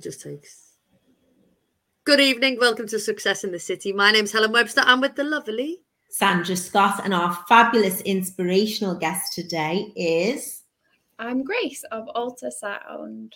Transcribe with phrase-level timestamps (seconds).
[0.00, 0.76] It just takes.
[2.04, 2.56] Good evening.
[2.58, 3.92] Welcome to Success in the City.
[3.92, 4.80] My name's Helen Webster.
[4.82, 10.62] I'm with the lovely Sandra Scott, and our fabulous inspirational guest today is.
[11.18, 13.34] I'm Grace of Alta Sound.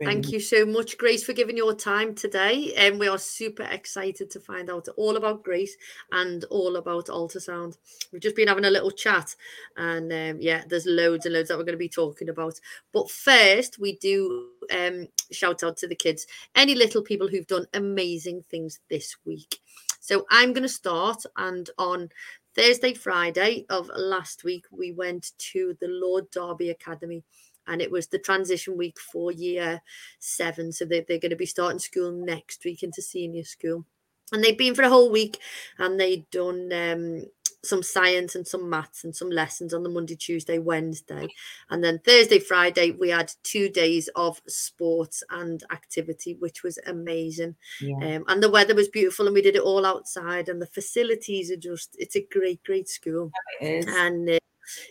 [0.00, 2.72] Thank you so much, Grace, for giving your time today.
[2.76, 5.76] And um, we are super excited to find out all about Grace
[6.12, 7.78] and all about Alta Sound.
[8.12, 9.34] We've just been having a little chat,
[9.76, 12.60] and um, yeah, there's loads and loads that we're going to be talking about.
[12.92, 17.66] But first, we do um, shout out to the kids, any little people who've done
[17.74, 19.58] amazing things this week.
[20.00, 22.08] So I'm going to start, and on
[22.54, 27.24] Thursday, Friday of last week, we went to the Lord Derby Academy
[27.68, 29.82] and it was the transition week for year
[30.18, 30.72] seven.
[30.72, 33.84] So they, they're going to be starting school next week into senior school.
[34.32, 35.38] And they've been for a whole week
[35.78, 37.24] and they'd done um,
[37.64, 41.28] some science and some maths and some lessons on the Monday, Tuesday, Wednesday.
[41.70, 47.56] And then Thursday, Friday, we had two days of sports and activity, which was amazing.
[47.80, 48.16] Yeah.
[48.16, 50.48] Um, and the weather was beautiful and we did it all outside.
[50.48, 53.30] And the facilities are just, it's a great, great school.
[53.60, 54.38] And uh,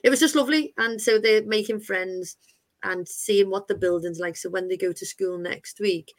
[0.03, 0.73] it was just lovely.
[0.77, 2.37] And so they're making friends
[2.83, 4.37] and seeing what the building's like.
[4.37, 6.13] So when they go to school next week,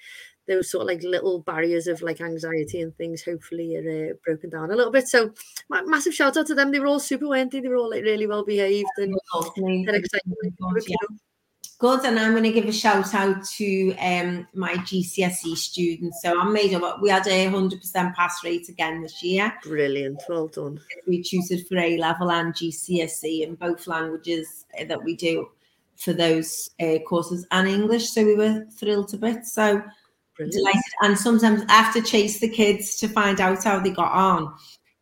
[0.48, 4.50] those sort of like little barriers of like anxiety and things hopefully are uh, broken
[4.50, 5.06] down a little bit.
[5.06, 5.32] So
[5.68, 6.72] massive shout out to them.
[6.72, 7.60] They were all super, weren't they?
[7.60, 9.14] They were all like really well behaved and
[9.86, 10.32] they're excited.
[11.80, 16.20] Good, and I'm going to give a shout out to um, my GCSE students.
[16.22, 17.00] So I'm made up.
[17.00, 19.54] We had a hundred percent pass rate again this year.
[19.62, 20.80] Brilliant, well done.
[21.06, 25.50] We tutored for A level and GCSE in both languages that we do
[25.98, 28.10] for those uh, courses and English.
[28.10, 29.52] So we were thrilled to bits.
[29.52, 29.82] So
[30.36, 30.54] Brilliant.
[30.54, 30.82] delighted.
[31.02, 34.54] And sometimes I have to chase the kids to find out how they got on.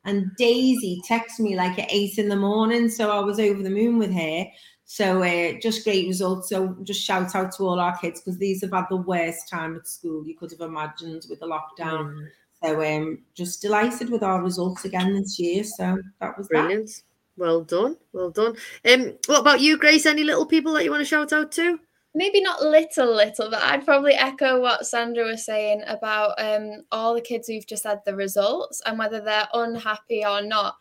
[0.04, 2.88] And Daisy texted me like at eight in the morning.
[2.88, 4.46] So I was over the moon with her.
[4.84, 6.48] So uh, just great results.
[6.48, 9.76] So just shout out to all our kids because these have had the worst time
[9.76, 12.14] at school you could have imagined with the lockdown.
[12.14, 12.28] Mm.
[12.62, 15.64] So um, just delighted with our results again this year.
[15.64, 16.86] So that was brilliant.
[16.86, 17.02] That.
[17.36, 17.96] Well done.
[18.12, 18.56] Well done.
[18.90, 20.06] Um, what about you, Grace?
[20.06, 21.78] Any little people that you want to shout out to?
[22.14, 27.14] Maybe not little, little, but I'd probably echo what Sandra was saying about um, all
[27.14, 30.76] the kids who've just had the results and whether they're unhappy or not.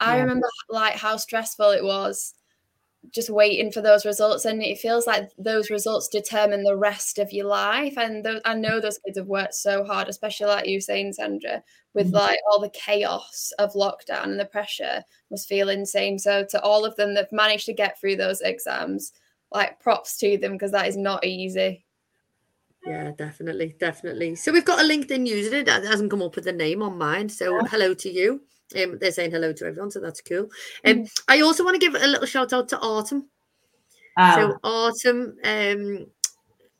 [0.00, 0.22] I yeah.
[0.22, 2.34] remember like how stressful it was
[3.10, 7.32] just waiting for those results and it feels like those results determine the rest of
[7.32, 10.80] your life and th- i know those kids have worked so hard especially like you
[10.80, 11.62] saying sandra
[11.94, 12.16] with mm-hmm.
[12.16, 16.84] like all the chaos of lockdown and the pressure must feel insane so to all
[16.84, 19.12] of them that managed to get through those exams
[19.52, 21.84] like props to them because that is not easy
[22.86, 24.34] yeah, definitely, definitely.
[24.36, 25.56] So we've got a LinkedIn user.
[25.56, 27.28] It hasn't come up with a name on mine.
[27.28, 28.40] So hello to you.
[28.76, 30.50] Um, they're saying hello to everyone, so that's cool.
[30.84, 31.20] Um, mm.
[31.28, 33.26] I also want to give a little shout out to Artem.
[34.18, 34.34] Oh.
[34.34, 36.06] So Artem um,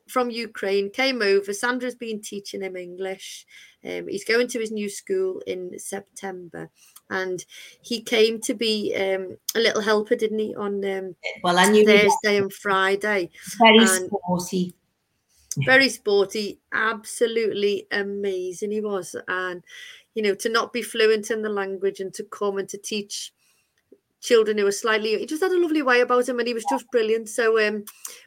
[0.07, 1.53] from Ukraine came over.
[1.53, 3.45] Sandra's been teaching him English.
[3.83, 6.69] Um, he's going to his new school in September,
[7.09, 7.43] and
[7.81, 11.85] he came to be um, a little helper, didn't he, on um, well, I knew
[11.85, 13.29] Thursday and Friday.
[13.57, 14.75] Very and sporty.
[15.65, 18.71] Very sporty, absolutely amazing.
[18.71, 19.63] He was, and
[20.19, 23.31] you know, to not be fluent in the language and to come and to teach
[24.19, 26.65] children who are slightly he just had a lovely way about him and he was
[26.69, 27.29] just brilliant.
[27.29, 27.85] So um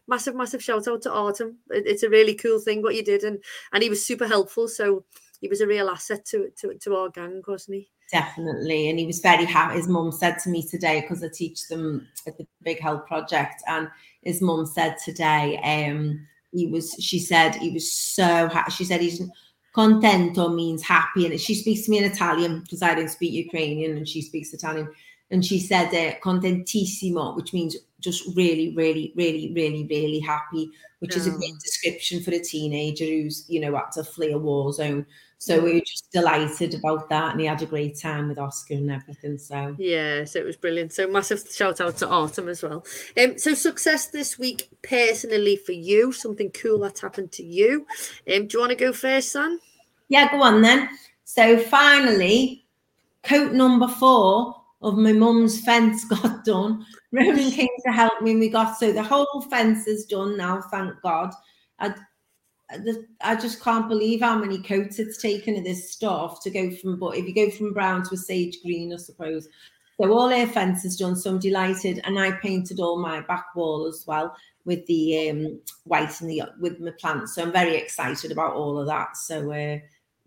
[0.08, 1.58] massive massive shout out to Artem.
[1.68, 3.44] It's a really cool thing what you did and
[3.74, 4.68] and he was super helpful.
[4.68, 5.04] So
[5.42, 7.90] he was a real asset to to, to our gang wasn't he?
[8.10, 8.88] Definitely.
[8.88, 12.08] And he was very happy his mum said to me today because i teach them
[12.26, 13.86] at the big health project and
[14.22, 19.02] his mum said today um he was she said he was so happy she said
[19.02, 19.20] he's
[19.74, 23.96] contento means happy and she speaks to me in italian because i don't speak ukrainian
[23.96, 24.88] and she speaks italian.
[25.30, 31.16] And she said uh, contentissimo which means just really really really really really happy which
[31.16, 34.74] is a great description for a teenager who's you know had to flee a war
[34.74, 35.06] zone
[35.42, 38.74] so we were just delighted about that and he had a great time with oscar
[38.74, 42.62] and everything so yeah so it was brilliant so massive shout out to Artem as
[42.62, 42.84] well
[43.20, 47.84] um so success this week personally for you something cool that's happened to you
[48.32, 49.58] um do you want to go first Sam?
[50.08, 50.88] yeah go on then
[51.24, 52.64] so finally
[53.24, 56.84] coat number four of my mum's fence got done.
[57.12, 60.60] Ronan came to help me, and we got so the whole fence is done now.
[60.60, 61.32] Thank God.
[61.78, 61.94] I,
[63.20, 66.98] I just can't believe how many coats it's taken of this stuff to go from.
[66.98, 69.48] But if you go from brown to a sage green, I suppose.
[70.00, 71.16] So all our fence is done.
[71.16, 74.34] So I'm delighted, and I painted all my back wall as well
[74.64, 77.34] with the um, white and the with my plants.
[77.34, 79.16] So I'm very excited about all of that.
[79.16, 79.78] So uh,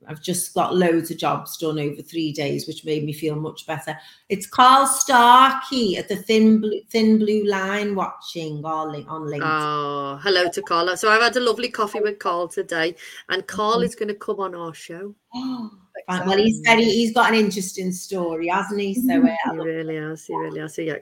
[0.08, 3.66] I've just got loads of jobs done over three days, which made me feel much
[3.66, 3.98] better.
[4.30, 9.42] It's Carl Starkey at the Thin Blue, Thin Blue Line watching on LinkedIn.
[9.44, 10.96] Oh, hello to Carl.
[10.98, 12.96] So I've had a lovely coffee with Carl today,
[13.30, 15.16] and Carl is going to come on our show.
[16.08, 18.94] Oh, well, he's very, he's got an interesting story, hasn't he?
[18.94, 20.26] So uh, he really has.
[20.26, 20.76] He really has.
[20.76, 20.98] So, yeah.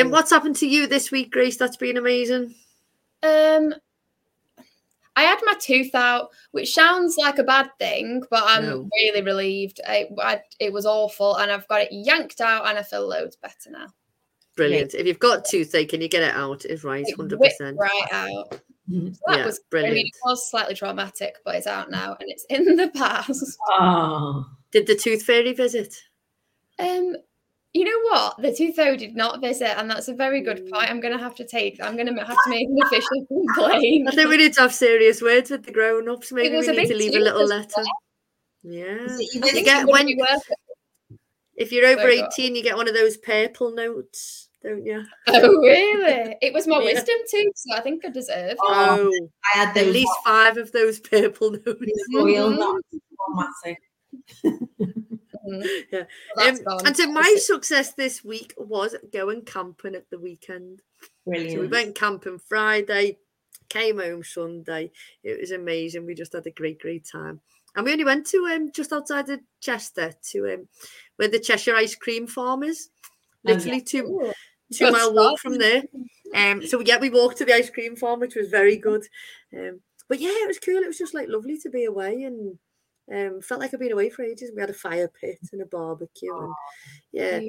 [0.00, 1.56] Um, what's happened to you this week, Grace?
[1.56, 2.54] That's been amazing.
[3.22, 3.74] Um,
[5.18, 8.88] I had my tooth out, which sounds like a bad thing, but I'm no.
[8.92, 9.80] really relieved.
[9.84, 13.34] I, I, it was awful, and I've got it yanked out, and I feel loads
[13.34, 13.88] better now.
[14.54, 14.94] Brilliant.
[14.94, 15.00] Yeah.
[15.00, 17.76] If you've got toothache and you get it out, it's right, hundred percent.
[17.80, 18.60] Right out.
[18.88, 19.12] Mm-hmm.
[19.12, 19.92] So that yeah, was brilliant.
[19.92, 23.58] I mean, it was slightly traumatic, but it's out now and it's in the past.
[23.70, 24.46] Oh.
[24.70, 25.96] Did the tooth fairy visit?
[26.78, 27.16] Um,
[27.78, 28.42] you know what?
[28.42, 30.88] The tooth fairy did not visit, and that's a very good point.
[30.88, 30.90] Mm.
[30.90, 31.80] I'm going to have to take.
[31.82, 34.08] I'm going to have to make an official complaint.
[34.08, 36.32] I think we need to have serious words with the grown-ups.
[36.32, 37.70] Maybe we need to leave a little letter.
[37.76, 37.86] Well.
[38.64, 40.08] Yeah, you get when
[41.54, 45.04] if you're over so 18, you get one of those purple notes, don't you?
[45.28, 46.36] Oh, really?
[46.42, 46.94] It was my yeah.
[46.94, 48.58] wisdom tooth, so I think I deserve it.
[48.60, 52.04] Oh, I had at least five of those purple notes.
[52.12, 52.80] Royal
[54.44, 55.14] Mm-hmm.
[55.92, 56.04] yeah.
[56.36, 60.82] Um, and so my success this week was going camping at the weekend.
[61.26, 61.52] Brilliant.
[61.52, 63.18] So we went camping Friday,
[63.68, 64.90] came home Sunday.
[65.22, 66.06] It was amazing.
[66.06, 67.40] We just had a great, great time.
[67.76, 70.68] And we only went to um just outside of Chester to um
[71.16, 72.90] where the Cheshire ice cream farm is.
[73.44, 74.32] Literally two
[74.72, 75.82] two mile walk from there.
[76.34, 79.04] Um so yeah, we walked to the ice cream farm, which was very good.
[79.56, 80.82] Um but yeah, it was cool.
[80.82, 82.58] It was just like lovely to be away and
[83.14, 84.50] um, felt like I'd been away for ages.
[84.54, 86.54] We had a fire pit and a barbecue, and
[87.12, 87.40] yeah,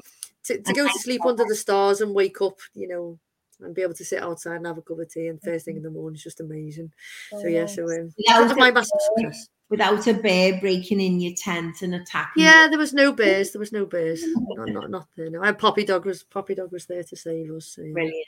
[0.45, 3.19] to, to go to sleep under the stars and wake up, you know,
[3.61, 5.77] and be able to sit outside and have a cup of tea and first thing
[5.77, 6.91] in the morning is just amazing.
[7.31, 9.49] So yeah, so um, that my massive success.
[9.69, 12.41] Without a bear breaking in your tent and attacking.
[12.41, 13.51] Yeah, there was no bears.
[13.51, 14.23] There was no bears.
[14.27, 15.29] not, not, not there.
[15.29, 17.73] No, and Poppy Dog was Poppy Dog was there to save us.
[17.75, 17.93] So, yeah.
[17.93, 18.25] Brilliant.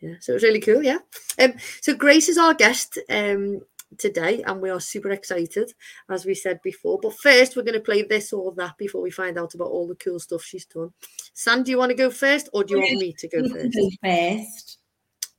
[0.00, 0.82] Yeah, so it was really cool.
[0.82, 0.98] Yeah.
[1.40, 1.54] Um.
[1.80, 2.98] So Grace is our guest.
[3.08, 3.62] Um
[3.98, 5.72] today and we are super excited
[6.10, 6.98] as we said before.
[7.00, 9.86] But first we're going to play this or that before we find out about all
[9.86, 10.92] the cool stuff she's done.
[11.34, 13.78] Sam do you want to go first or do you want me to go first?
[14.04, 14.78] first?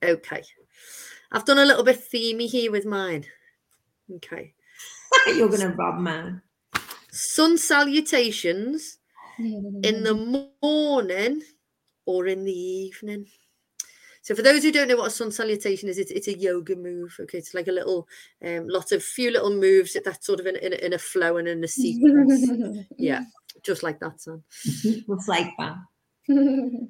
[0.04, 0.44] Okay.
[1.32, 3.26] I've done a little bit themey here with mine.
[4.16, 4.54] Okay.
[5.28, 6.42] You're going to rob man.
[7.12, 8.98] Sun salutations
[9.40, 11.42] in the morning
[12.06, 13.28] or in the evening
[14.24, 16.78] so for those who don't know what a sun salutation is, it's, it's a yoga
[16.78, 17.14] move.
[17.20, 18.08] Okay, it's like a little,
[18.44, 21.48] um, lot of few little moves that sort of in, in, in a flow and
[21.50, 22.50] in a sequence.
[22.98, 23.24] yeah,
[23.64, 24.42] just like that, son.
[24.64, 25.76] Just like that.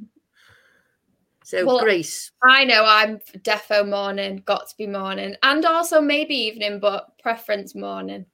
[1.46, 6.34] So well, Grace, I know I'm defo morning, got to be morning, and also maybe
[6.36, 8.26] evening, but preference morning.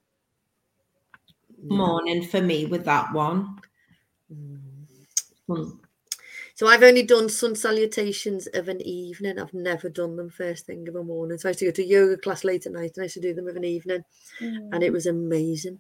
[1.63, 3.57] Morning for me with that one.
[4.31, 5.79] Mm.
[6.59, 9.39] So I've only done sun salutations of an evening.
[9.39, 11.37] I've never done them first thing of a morning.
[11.37, 13.21] So I used to go to yoga class late at night and I used to
[13.21, 14.03] do them of an evening.
[14.41, 14.73] Mm.
[14.73, 14.93] And it mm.
[14.93, 15.79] was amazing.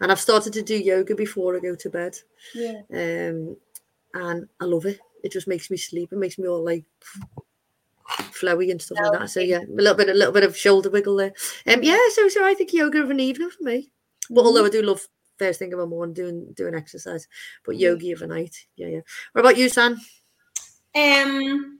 [0.00, 2.16] And I've started to do yoga before I go to bed.
[2.52, 2.80] Yeah.
[2.92, 3.56] Um,
[4.12, 4.98] and I love it.
[5.22, 6.12] It just makes me sleep.
[6.12, 6.84] It makes me all like
[8.08, 9.30] flowy and stuff like that.
[9.30, 11.32] So yeah, a little bit, a little bit of shoulder wiggle there.
[11.64, 12.08] Um, yeah.
[12.10, 13.92] So so I think yoga of an evening for me.
[14.30, 14.46] But mm.
[14.46, 15.06] although I do love
[15.38, 17.28] first thing of the morning doing doing exercise.
[17.64, 19.00] But yogi of a night, yeah, yeah.
[19.32, 20.00] What about you, Sam?
[20.94, 21.78] Um,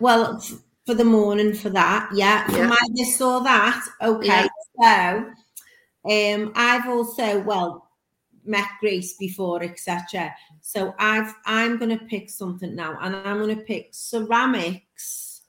[0.00, 0.42] well,
[0.86, 2.46] for the morning for that, yeah.
[2.46, 2.66] For yeah.
[2.68, 4.48] my this or that, okay.
[4.80, 5.32] Yeah.
[6.04, 7.88] So, um, I've also well
[8.44, 10.34] met Grace before, etc.
[10.60, 15.42] So I've I'm gonna pick something now, and I'm gonna pick ceramics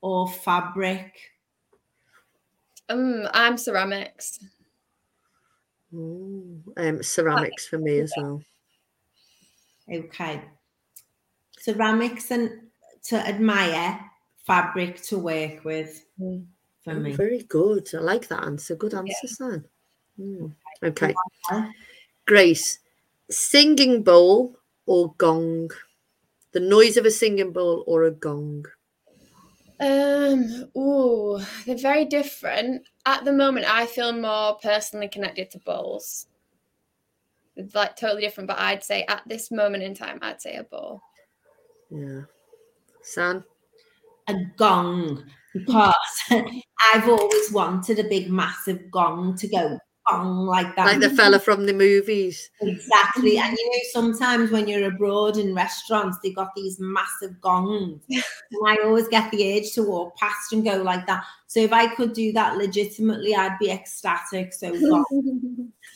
[0.00, 1.14] or fabric.
[2.88, 4.38] Um, I'm ceramics.
[5.94, 8.42] Ooh, um, ceramics for me as well.
[9.90, 10.42] Okay.
[11.58, 12.50] Ceramics and
[13.04, 14.00] to admire,
[14.44, 16.44] fabric to work with mm.
[16.82, 17.12] for oh, me.
[17.12, 17.88] Very good.
[17.94, 18.74] I like that answer.
[18.74, 19.30] Good answer, yeah.
[19.30, 19.64] Sam.
[20.20, 20.52] Mm.
[20.82, 21.14] Okay.
[22.26, 22.80] Grace,
[23.30, 25.70] singing bowl or gong?
[26.52, 28.66] The noise of a singing bowl or a gong?
[29.78, 32.86] Um, oh, they're very different.
[33.04, 36.26] At the moment, I feel more personally connected to bowls.
[37.56, 40.64] It's like totally different, but I'd say at this moment in time, I'd say a
[40.64, 41.00] bowl.
[41.90, 42.22] Yeah.
[43.02, 43.44] San?
[44.28, 45.24] A gong.
[45.54, 45.94] Because
[46.30, 50.86] I've always wanted a big, massive gong to go bong like that.
[50.86, 52.50] Like the fella from the movies.
[52.60, 53.38] Exactly.
[53.38, 58.02] And you know, sometimes when you're abroad in restaurants, they've got these massive gongs.
[58.08, 58.22] and
[58.66, 61.24] I always get the urge to walk past and go like that.
[61.46, 64.52] So if I could do that legitimately, I'd be ecstatic.
[64.52, 64.72] So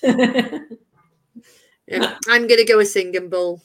[0.03, 0.59] yeah,
[2.29, 3.63] I'm gonna go a singing bowl.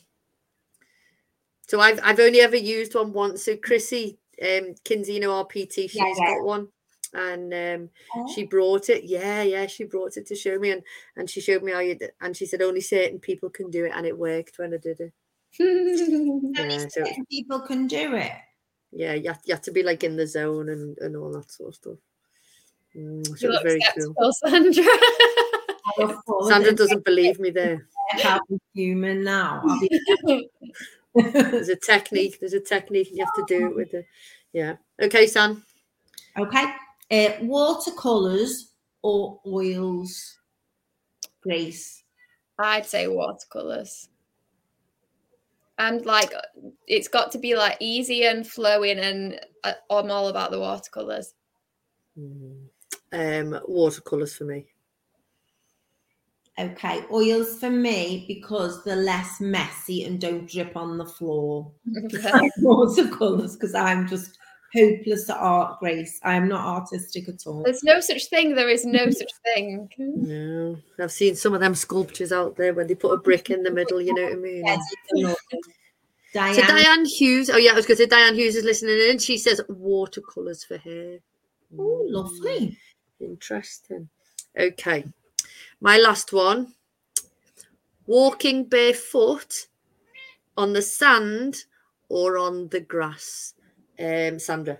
[1.67, 3.43] So I've I've only ever used one once.
[3.43, 6.35] So Chrissy um Kinsey, you know, PT, she's yeah, yeah.
[6.35, 6.67] got one.
[7.15, 8.31] And um, oh.
[8.33, 9.05] she brought it.
[9.05, 10.83] Yeah, yeah, she brought it to show me, and
[11.15, 12.11] and she showed me how you did.
[12.19, 14.99] And she said only certain people can do it, and it worked when I did
[14.99, 15.13] it.
[15.59, 18.31] yeah, so, people can do it.
[18.91, 21.51] Yeah, you have, you have to be like in the zone and, and all that
[21.51, 21.97] sort of stuff.
[22.95, 24.33] Mm, so it very cool.
[24.33, 24.83] Sandra.
[26.47, 27.87] Sandra doesn't believe me there.
[28.23, 28.39] I'm
[28.73, 29.63] human now.
[31.13, 32.39] there's a technique.
[32.39, 33.09] There's a technique.
[33.11, 34.05] You have to do it with the.
[34.53, 34.75] Yeah.
[35.01, 35.63] Okay, Sam.
[36.37, 36.65] Okay.
[37.11, 40.39] Uh, watercolors or oils,
[41.41, 42.03] Grace?
[42.57, 44.09] I'd say watercolors.
[45.77, 46.31] And like,
[46.87, 51.33] it's got to be like easy and flowing, and uh, I'm all about the watercolors.
[52.17, 52.67] Mm.
[53.11, 54.65] Um, watercolors for me.
[56.57, 61.69] Okay, oils for me because they're less messy and don't drip on the floor.
[62.59, 64.37] Watercolors because I'm just
[64.75, 66.19] hopeless at art, Grace.
[66.23, 67.63] I am not artistic at all.
[67.63, 68.55] There's no such thing.
[68.55, 69.89] There is no such thing.
[69.97, 73.63] No, I've seen some of them sculptures out there where they put a brick in
[73.63, 74.01] the middle.
[74.01, 74.63] You know what I mean?
[74.65, 75.35] Yes,
[76.33, 76.55] Diane.
[76.55, 77.49] So Diane Hughes.
[77.49, 79.17] Oh yeah, I was going to say Diane Hughes is listening in.
[79.17, 81.19] She says watercolors for hair.
[81.79, 82.77] Oh, lovely.
[83.21, 84.09] Mm, interesting.
[84.57, 85.05] Okay.
[85.81, 86.73] My last one
[88.05, 89.67] walking barefoot
[90.57, 91.65] on the sand
[92.09, 93.54] or on the grass.
[93.99, 94.79] Um, Sandra.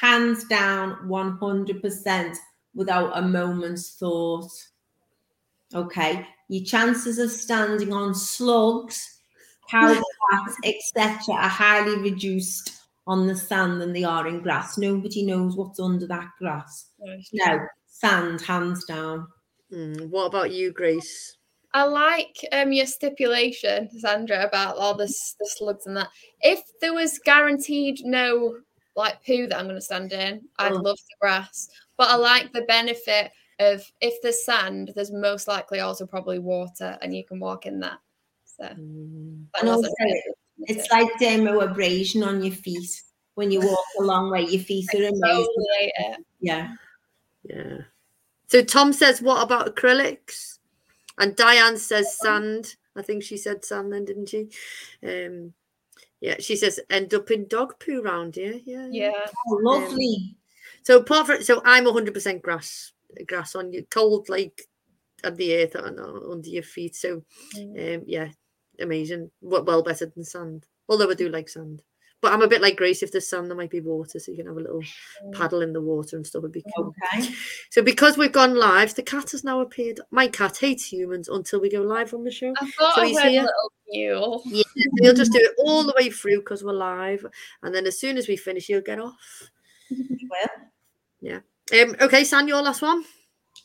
[0.00, 2.36] Hands down, 100%
[2.74, 4.50] without a moment's thought.
[5.74, 9.20] Okay, your chances of standing on slugs,
[9.68, 10.04] cowbats,
[10.64, 14.78] etc., are highly reduced on the sand than they are in grass.
[14.78, 16.90] Nobody knows what's under that grass.
[17.32, 19.26] No, sand, hands down.
[19.72, 21.36] Mm, what about you, Grace?
[21.72, 26.08] I like um, your stipulation, Sandra, about all this the slugs and that.
[26.40, 28.56] If there was guaranteed no
[28.96, 30.76] like poo that I'm going to stand in, I'd oh.
[30.76, 31.68] love the grass.
[31.96, 36.98] But I like the benefit of if there's sand, there's most likely also probably water,
[37.02, 37.98] and you can walk in that.
[38.44, 39.44] So, mm.
[39.60, 39.88] and also,
[40.58, 42.90] it's like dermabrasion on your feet
[43.34, 44.42] when you walk a long way.
[44.42, 46.24] Your feet are amazing.
[46.40, 46.74] Yeah.
[47.44, 47.78] Yeah.
[48.48, 50.58] So Tom says, what about acrylics?
[51.20, 52.76] And Diane says sand.
[52.96, 54.48] I think she said sand then, didn't she?
[55.06, 55.52] Um,
[56.20, 58.58] yeah, she says end up in dog poo round here.
[58.64, 58.88] Yeah.
[58.90, 59.26] Yeah.
[59.48, 60.16] Oh, lovely.
[60.18, 60.36] Um,
[60.82, 62.92] so apart from so I'm 100% grass
[63.26, 64.62] grass on you cold like
[65.22, 66.96] at the earth on, under your feet.
[66.96, 67.22] So
[67.54, 67.96] mm.
[67.96, 68.28] um, yeah,
[68.80, 69.30] amazing.
[69.42, 70.66] Well better than sand.
[70.88, 71.82] Although I do like sand.
[72.22, 73.02] But I'm a bit like Grace.
[73.02, 75.32] If there's sand, there might be water, so you can have a little mm.
[75.32, 76.42] paddle in the water and stuff.
[76.42, 76.94] Would be cool.
[77.14, 77.28] Okay.
[77.70, 80.00] So because we've gone live, the cat has now appeared.
[80.10, 82.52] My cat hates humans until we go live on the show.
[82.60, 83.42] I thought so I he's here.
[83.42, 84.42] little mule.
[84.46, 84.62] Yeah,
[85.00, 87.24] he'll just do it all the way through because we're live,
[87.62, 89.50] and then as soon as we finish, he'll get off.
[89.90, 90.68] well,
[91.20, 91.40] yeah.
[91.72, 91.96] Um.
[92.00, 93.04] Okay, San, your last one.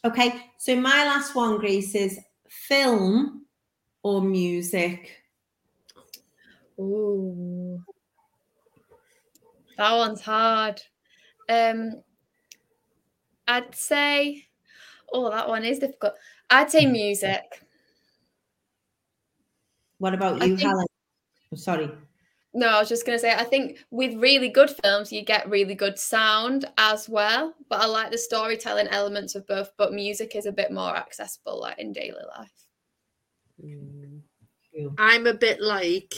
[0.06, 3.46] Okay, so my last one, Grace, is film
[4.04, 5.24] or music.
[6.80, 7.84] Ooh.
[9.77, 10.82] That one's hard.
[11.50, 12.01] Um,
[13.48, 14.48] I'd say,
[15.13, 16.13] oh, that one is difficult.
[16.50, 17.44] I'd say music.
[19.98, 20.86] What about you, think, Helen?
[21.51, 21.91] I'm sorry.
[22.53, 25.50] No, I was just going to say, I think with really good films, you get
[25.50, 27.53] really good sound as well.
[27.70, 29.72] But I like the storytelling elements of both.
[29.77, 32.67] But music is a bit more accessible, like in daily life.
[33.63, 34.22] Mm.
[34.98, 36.13] I'm a bit like,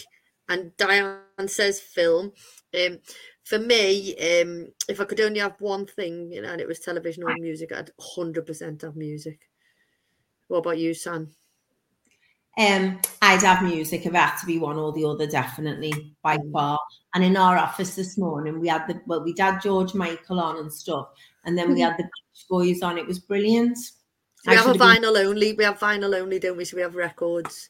[0.50, 2.32] and Diane says film.
[2.74, 3.00] Um,
[3.48, 6.80] for me, um, if I could only have one thing, you know, and it was
[6.80, 9.40] television or music, I'd hundred percent have music.
[10.50, 11.32] What about you, Sam?
[12.58, 16.38] Um, I'd have music if it had to be one or the other, definitely by
[16.38, 16.52] mm.
[16.52, 16.78] far.
[17.14, 20.58] And in our office this morning, we had the well, we had George Michael on
[20.58, 21.08] and stuff,
[21.46, 22.98] and then we had the Beach Boys on.
[22.98, 23.78] It was brilliant.
[24.46, 25.26] we have a vinyl been...
[25.26, 25.54] only.
[25.54, 26.66] We have vinyl only, don't we?
[26.66, 27.70] So we have records.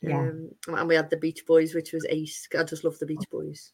[0.00, 0.20] Yeah.
[0.20, 2.46] Um, and we had the Beach Boys, which was ace.
[2.56, 3.72] I just love the Beach Boys.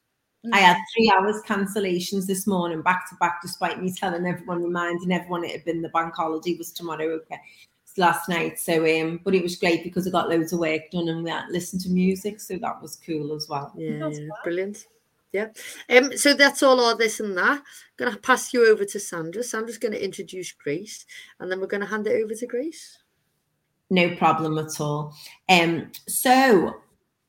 [0.53, 5.13] I had three hours cancellations this morning, back to back, despite me telling everyone, reminding
[5.13, 7.07] everyone it had been the bank holiday was tomorrow.
[7.07, 7.41] Okay,
[7.85, 8.59] it's last night.
[8.59, 11.31] So, um, but it was great because I got loads of work done and we
[11.31, 13.73] had listened to music, so that was cool as well.
[13.77, 14.29] Yeah, yeah.
[14.45, 14.87] brilliant.
[15.33, 15.49] Yeah.
[15.91, 17.59] Um, so that's all our this and that.
[17.59, 17.63] I'm
[17.97, 19.43] going to pass you over to Sandra.
[19.43, 21.05] Sandra's going to introduce Grace
[21.39, 22.99] and then we're going to hand it over to Grace.
[23.91, 25.15] No problem at all.
[25.49, 26.81] Um, so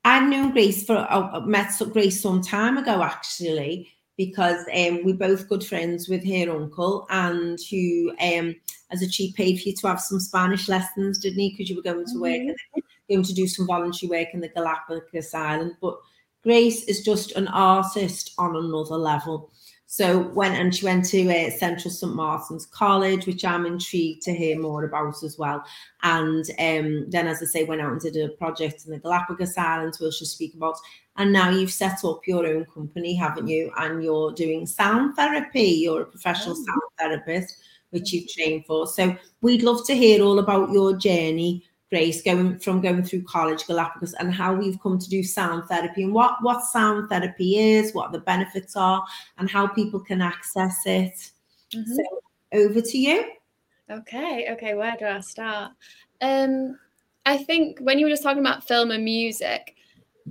[0.03, 5.47] I've known Grace for, I met Grace some time ago actually, because um, we're both
[5.47, 8.53] good friends with her uncle and who um,
[8.91, 11.51] as a cheap paid for you to have some Spanish lessons, didn't he?
[11.51, 12.79] Because you were going to work mm-hmm.
[13.09, 15.75] going to do some voluntary work in the Galapagos Island.
[15.81, 15.97] But
[16.43, 19.51] Grace is just an artist on another level.
[19.91, 24.35] So went and she went to uh, Central St Martin's College, which I'm intrigued to
[24.35, 25.65] hear more about as well.
[26.03, 29.57] And um, then, as I say, went out and did a project in the Galapagos
[29.57, 30.75] Islands, which she'll speak about.
[31.17, 33.71] And now you've set up your own company, haven't you?
[33.77, 35.63] And you're doing sound therapy.
[35.63, 36.63] You're a professional oh.
[36.63, 37.55] sound therapist,
[37.89, 38.85] which you've trained for.
[38.85, 43.65] So we'd love to hear all about your journey Grace, going from going through college,
[43.65, 47.93] Galapagos, and how we've come to do sound therapy and what, what sound therapy is,
[47.93, 49.03] what the benefits are,
[49.39, 51.31] and how people can access it.
[51.73, 51.95] Mm-hmm.
[51.95, 52.03] So
[52.53, 53.31] over to you.
[53.89, 55.71] Okay, okay, where do I start?
[56.21, 56.77] Um,
[57.25, 59.75] I think when you were just talking about film and music,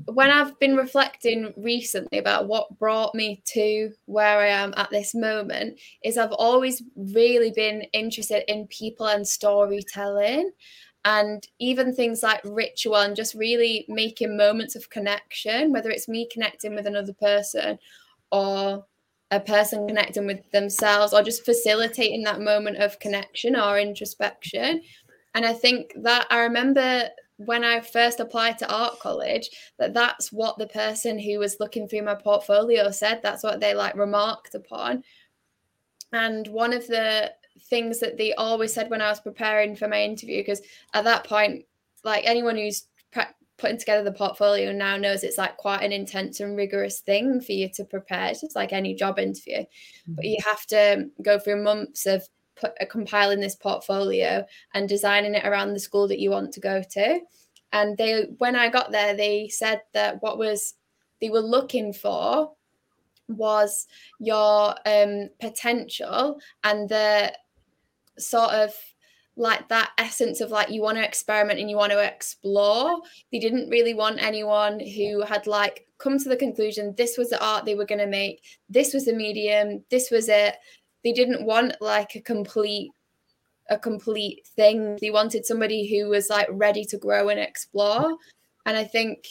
[0.04, 5.14] when I've been reflecting recently about what brought me to where I am at this
[5.14, 10.52] moment, is I've always really been interested in people and storytelling
[11.04, 16.28] and even things like ritual and just really making moments of connection whether it's me
[16.30, 17.78] connecting with another person
[18.32, 18.84] or
[19.30, 24.82] a person connecting with themselves or just facilitating that moment of connection or introspection.
[25.34, 30.32] And i think that i remember when i first applied to art college that that's
[30.32, 33.20] what the person who was looking through my portfolio said.
[33.22, 35.04] That's what they like remarked upon.
[36.12, 40.02] And one of the things that they always said when I was preparing for my
[40.02, 40.40] interview.
[40.40, 40.62] Because
[40.94, 41.64] at that point,
[42.04, 43.24] like anyone who's pre-
[43.58, 47.52] putting together the portfolio now knows it's like quite an intense and rigorous thing for
[47.52, 48.28] you to prepare.
[48.28, 50.14] It's just like any job interview, mm-hmm.
[50.14, 55.34] but you have to go through months of put, uh, compiling this portfolio and designing
[55.34, 57.20] it around the school that you want to go to.
[57.72, 60.74] And they, when I got there, they said that what was
[61.20, 62.52] they were looking for
[63.28, 63.86] was
[64.20, 67.32] your um, potential and the
[68.18, 68.72] sort of
[69.36, 73.00] like that essence of like you want to experiment and you want to explore.
[73.30, 77.42] They didn't really want anyone who had like come to the conclusion this was the
[77.44, 80.56] art they were going to make, this was the medium, this was it.
[81.04, 82.90] They didn't want like a complete
[83.70, 84.98] a complete thing.
[85.00, 88.16] They wanted somebody who was like ready to grow and explore.
[88.66, 89.26] And I think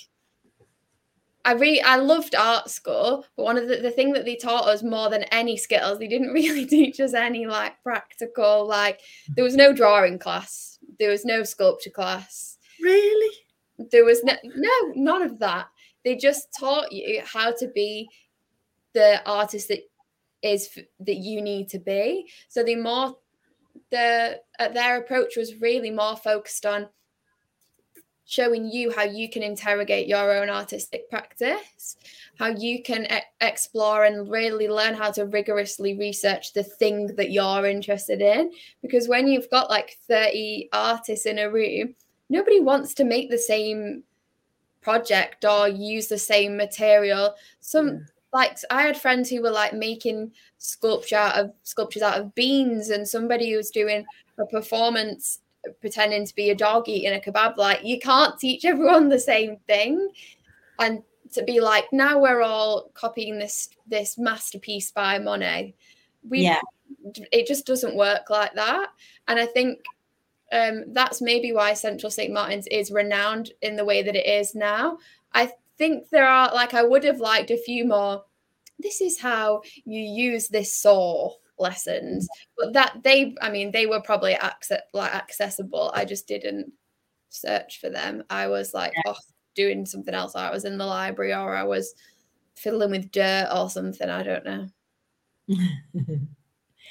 [1.47, 4.67] I really I loved art school, but one of the, the thing that they taught
[4.67, 8.99] us more than any skills, they didn't really teach us any like practical, like
[9.33, 12.57] there was no drawing class, there was no sculpture class.
[12.81, 13.33] Really?
[13.91, 15.67] There was no no, none of that.
[16.03, 18.09] They just taught you how to be
[18.93, 19.89] the artist that
[20.41, 22.29] is that you need to be.
[22.49, 23.15] So the more
[23.89, 26.89] the uh, their approach was really more focused on
[28.27, 31.95] showing you how you can interrogate your own artistic practice,
[32.37, 37.31] how you can e- explore and really learn how to rigorously research the thing that
[37.31, 38.51] you're interested in.
[38.81, 41.95] Because when you've got like 30 artists in a room,
[42.29, 44.03] nobody wants to make the same
[44.81, 47.33] project or use the same material.
[47.61, 48.05] Some mm.
[48.33, 52.89] like I had friends who were like making sculpture out of sculptures out of beans,
[52.89, 54.05] and somebody who was doing
[54.37, 55.39] a performance
[55.81, 57.57] pretending to be a dog eating a kebab.
[57.57, 60.09] Like you can't teach everyone the same thing,
[60.79, 61.03] and
[61.33, 65.75] to be like now we're all copying this this masterpiece by Monet.
[66.27, 66.61] We yeah.
[67.31, 68.89] it just doesn't work like that,
[69.27, 69.79] and I think
[70.51, 74.55] um, that's maybe why Central St Martin's is renowned in the way that it is
[74.55, 74.97] now.
[75.33, 78.23] I think there are like I would have liked a few more.
[78.79, 84.01] This is how you use this saw lessons but that they i mean they were
[84.01, 85.91] probably access, like accessible.
[85.93, 86.71] I just didn't
[87.29, 88.23] search for them.
[88.29, 89.11] I was like yeah.
[89.11, 89.19] off
[89.55, 90.35] doing something else.
[90.35, 91.93] I was in the library or i was
[92.55, 94.09] fiddling with dirt or something.
[94.09, 94.67] I don't know.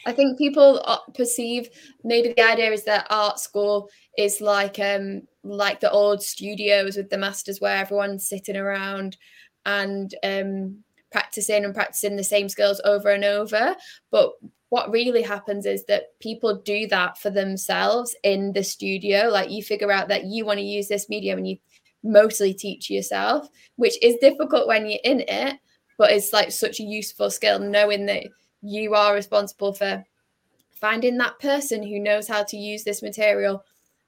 [0.06, 1.68] I think people uh, perceive
[2.04, 7.10] maybe the idea is that art school is like um like the old studios with
[7.10, 9.16] the masters where everyone's sitting around
[9.64, 10.78] and um
[11.10, 13.74] practicing and practicing the same skills over and over
[14.10, 14.32] but
[14.68, 19.28] what really happens is that people do that for themselves in the studio.
[19.28, 21.56] Like you figure out that you want to use this medium and you
[22.02, 25.54] mostly teach yourself, which is difficult when you're in it,
[25.98, 28.24] but it's like such a useful skill knowing that
[28.62, 30.04] you are responsible for
[30.80, 33.64] finding that person who knows how to use this material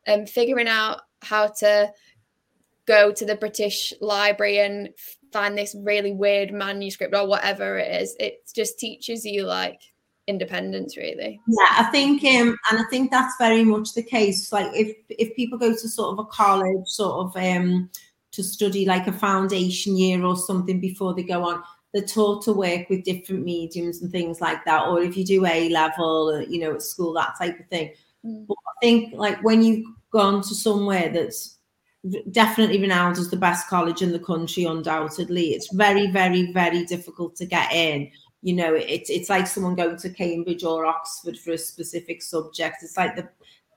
[0.06, 1.90] and figuring out how to
[2.86, 4.90] go to the British Library and
[5.32, 8.16] find this really weird manuscript or whatever it is.
[8.18, 9.80] It just teaches you like
[10.28, 11.40] independence really.
[11.48, 14.52] Yeah i think um and i think that's very much the case.
[14.52, 17.90] Like if if people go to sort of a college sort of um
[18.32, 21.62] to study like a foundation year or something before they go on
[21.92, 24.86] they're taught to work with different mediums and things like that.
[24.88, 27.92] Or if you do a level you know at school that type of thing.
[28.26, 28.46] Mm.
[28.48, 31.58] but i think like when you've gone to somewhere that's
[32.30, 37.36] definitely renowned as the best college in the country undoubtedly it's very very very difficult
[37.36, 38.10] to get in
[38.42, 42.76] you know it's it's like someone going to cambridge or oxford for a specific subject.
[42.82, 43.28] It's like the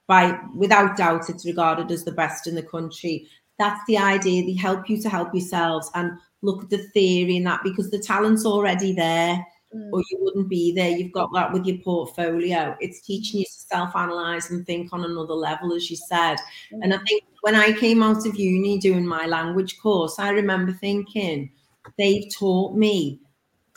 [0.07, 3.27] by without doubt it's regarded as the best in the country.
[3.57, 4.43] That's the idea.
[4.43, 7.99] They help you to help yourselves and look at the theory and that because the
[7.99, 9.89] talent's already there mm.
[9.93, 10.89] or you wouldn't be there.
[10.89, 12.75] You've got that with your portfolio.
[12.79, 16.37] It's teaching you to self-analyze and think on another level as you said.
[16.73, 16.79] Mm.
[16.83, 20.71] and i think when i came out of uni doing my language course i remember
[20.73, 21.51] thinking
[21.97, 23.19] they've taught me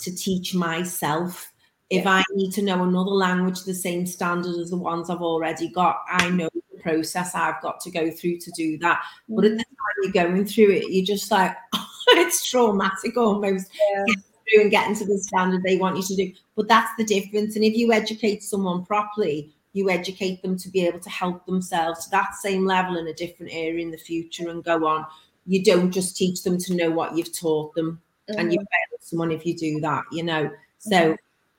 [0.01, 1.53] to teach myself.
[1.91, 5.69] If I need to know another language the same standard as the ones I've already
[5.69, 8.99] got, I know the process I've got to go through to do that.
[8.99, 9.37] Mm-hmm.
[9.37, 11.55] But at the time you're going through it, you're just like,
[12.09, 13.71] it's traumatic almost.
[13.93, 14.05] Yeah.
[14.53, 16.33] Through and getting to the standard they want you to do.
[16.55, 17.57] But that's the difference.
[17.57, 22.05] And if you educate someone properly, you educate them to be able to help themselves
[22.05, 25.07] to that same level in a different area in the future and go on.
[25.47, 28.41] You don't just teach them to know what you've taught them mm-hmm.
[28.41, 30.51] and you fail someone if you do that, you know.
[30.79, 31.15] So mm-hmm.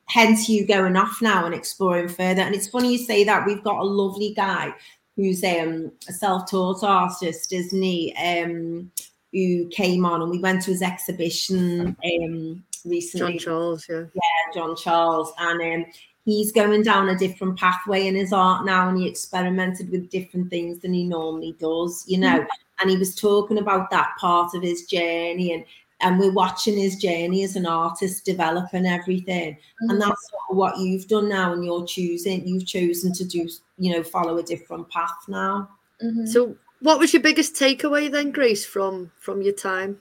[0.08, 2.42] hence you going off now and exploring further.
[2.42, 4.74] And it's funny you say that we've got a lovely guy
[5.16, 8.14] who's um, a self-taught artist, isn't he?
[8.14, 8.92] Um,
[9.36, 13.34] who came on and we went to his exhibition um, recently.
[13.34, 14.04] John Charles, yeah.
[14.14, 15.34] Yeah, John Charles.
[15.38, 15.92] And um,
[16.24, 20.50] he's going down a different pathway in his art now and he experimented with different
[20.50, 22.40] things than he normally does, you know.
[22.40, 22.48] Mm-hmm.
[22.80, 25.66] And he was talking about that part of his journey and
[26.02, 29.90] and we're watching his journey as an artist develop and everything mm-hmm.
[29.90, 34.04] and that's what you've done now and you're choosing you've chosen to do you know
[34.04, 35.70] follow a different path now.
[36.04, 36.26] Mm-hmm.
[36.26, 40.00] so what was your biggest takeaway then grace from from your time?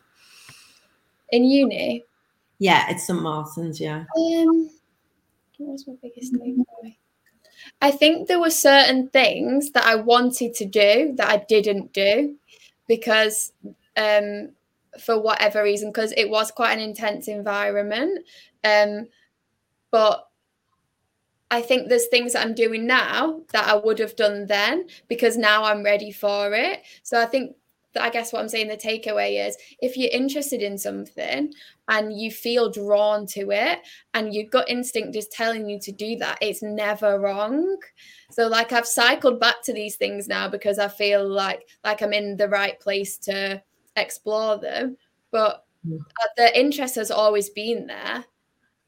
[1.31, 2.05] In uni?
[2.59, 4.05] Yeah it's st martin's yeah.
[4.17, 4.71] Um
[5.59, 6.97] what was my biggest takeaway?
[7.81, 12.37] I think there were certain things that i wanted to do that i didn't do
[12.89, 13.53] because
[13.97, 14.51] um
[15.01, 18.25] for whatever reason because it was quite an intense environment
[18.65, 19.07] um
[19.91, 20.29] but
[21.51, 25.37] I think there's things that I'm doing now that I would have done then because
[25.37, 26.83] now I'm ready for it.
[27.05, 27.55] So I think
[27.93, 31.53] that I guess what I'm saying the takeaway is if you're interested in something
[31.89, 33.79] and you feel drawn to it
[34.15, 37.77] and your gut instinct is telling you to do that, it's never wrong.
[38.33, 42.13] So like I've cycled back to these things now because I feel like like I'm
[42.13, 43.63] in the right place to
[43.97, 44.97] explore them.
[45.31, 45.99] But mm.
[46.37, 48.25] the interest has always been there.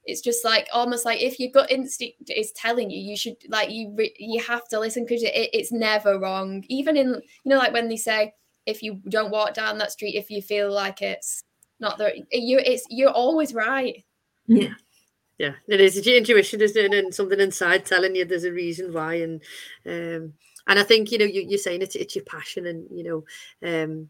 [0.05, 3.71] It's just like almost like if your gut instinct is telling you, you should like
[3.71, 6.65] you re- you have to listen because it, it's never wrong.
[6.69, 8.33] Even in you know like when they say
[8.67, 11.43] if you don't walk down that street if you feel like it's
[11.81, 14.05] not the you it's you're always right.
[14.47, 14.75] Yeah.
[15.39, 15.99] Yeah, it is.
[15.99, 17.05] It's your intuition, isn't it?
[17.05, 19.17] And something inside telling you there's a reason why.
[19.17, 19.43] And
[19.85, 20.33] um,
[20.67, 23.83] and I think you know you, you're saying it's it's your passion, and you know
[23.85, 24.09] um,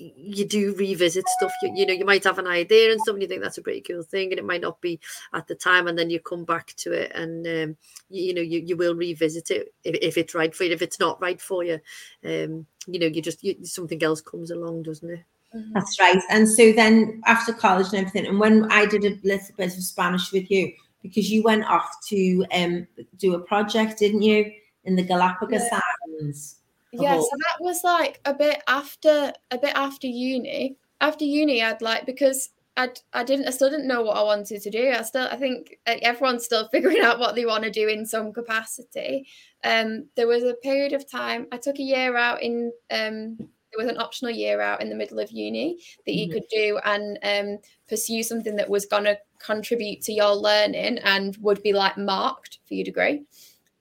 [0.00, 1.52] you do revisit stuff.
[1.62, 3.62] You, you know, you might have an idea and stuff, and you think that's a
[3.62, 5.00] pretty cool thing, and it might not be
[5.34, 7.76] at the time, and then you come back to it, and um,
[8.08, 10.72] you, you, know, you, you will revisit it if, if it's right for you.
[10.72, 11.80] If it's not right for you,
[12.24, 15.20] um, you know, you just you, something else comes along, doesn't it?
[15.54, 15.72] Mm-hmm.
[15.74, 16.20] That's right.
[16.30, 19.82] And so then after college and everything, and when I did a little bit of
[19.82, 22.86] Spanish with you, because you went off to um,
[23.16, 24.52] do a project, didn't you,
[24.84, 25.80] in the Galapagos yeah.
[26.06, 26.59] Islands?
[26.92, 31.82] Yeah so that was like a bit after a bit after uni after uni i'd
[31.82, 34.90] like because I, I didn't I still didn't know what I wanted to do.
[34.96, 38.32] I still I think everyone's still figuring out what they want to do in some
[38.32, 39.26] capacity.
[39.64, 43.84] Um, there was a period of time I took a year out in um, there
[43.84, 46.32] was an optional year out in the middle of uni that you mm-hmm.
[46.32, 51.36] could do and um, pursue something that was going to contribute to your learning and
[51.40, 53.22] would be like marked for your degree.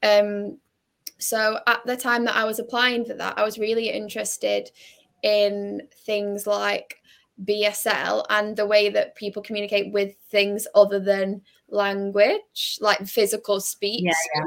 [0.03, 0.59] Um,
[1.19, 4.71] so at the time that I was applying for that, I was really interested
[5.23, 6.95] in things like
[7.45, 14.03] BSL and the way that people communicate with things other than language, like physical speech.
[14.03, 14.45] Yeah, yeah.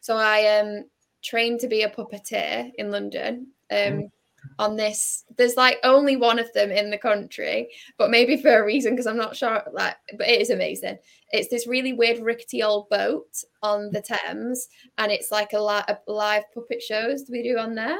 [0.00, 0.84] So I um
[1.22, 3.48] trained to be a puppeteer in London.
[3.70, 4.10] Um, mm
[4.58, 5.24] on this.
[5.36, 9.06] There's like only one of them in the country, but maybe for a reason because
[9.06, 9.62] I'm not sure.
[9.72, 10.98] Like, but it is amazing.
[11.30, 13.28] It's this really weird rickety old boat
[13.62, 17.74] on the Thames, and it's like a, li- a live puppet shows we do on
[17.74, 17.98] there.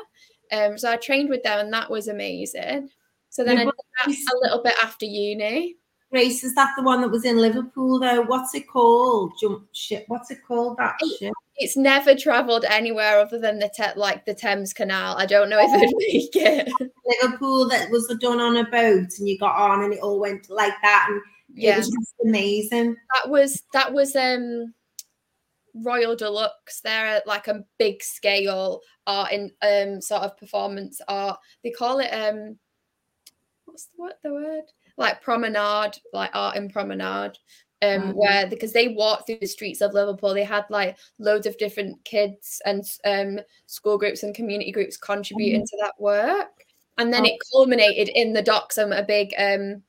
[0.51, 2.89] Um, so I trained with them, and that was amazing.
[3.31, 3.75] So then I did
[4.07, 5.77] that a little bit after uni.
[6.11, 8.23] Grace, is that the one that was in Liverpool though?
[8.23, 9.33] What's it called?
[9.41, 10.05] Jump ship.
[10.09, 10.79] What's it called?
[10.79, 11.35] That ship?
[11.59, 15.17] It's never travelled anywhere other than the te- like the Thames Canal.
[15.19, 16.73] I don't know if it'd make it.
[17.23, 20.49] Liverpool that was done on a boat and you got on and it all went
[20.49, 21.21] like that and
[21.53, 21.75] yeah.
[21.75, 22.97] it was just amazing.
[23.15, 24.73] That was that was um
[25.75, 26.81] Royal de Luxe.
[26.81, 31.39] They're like a big scale art in um sort of performance art.
[31.65, 32.59] They call it um
[33.65, 34.65] what's the what the word?
[34.97, 37.39] Like promenade, like art in promenade.
[37.81, 38.11] Um, mm-hmm.
[38.11, 42.05] where because they walked through the streets of Liverpool, they had like loads of different
[42.05, 45.77] kids and um school groups and community groups contributing mm-hmm.
[45.77, 46.65] to that work.
[46.97, 47.29] And then oh.
[47.29, 49.83] it culminated in the docks and a big um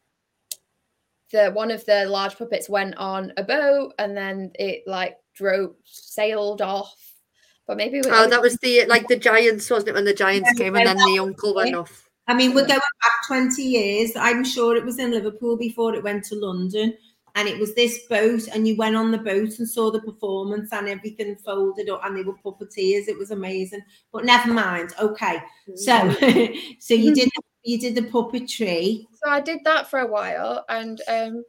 [1.31, 5.75] the one of the large puppets went on a boat and then it like drove
[5.85, 6.95] sailed off.
[7.67, 9.93] But maybe oh, that was the like the giants, wasn't it?
[9.93, 12.09] When the giants yeah, came and then the uncle went off.
[12.27, 14.11] I mean, we're going back 20 years.
[14.15, 16.95] I'm sure it was in Liverpool before it went to London.
[17.35, 20.71] And it was this boat, and you went on the boat and saw the performance,
[20.71, 23.07] and everything folded up, and they were puppeteers.
[23.07, 23.81] It was amazing.
[24.11, 24.93] But never mind.
[24.99, 25.41] Okay,
[25.75, 26.11] so
[26.79, 27.29] so you did
[27.63, 29.05] you did the puppetry.
[29.23, 31.43] So I did that for a while, and um,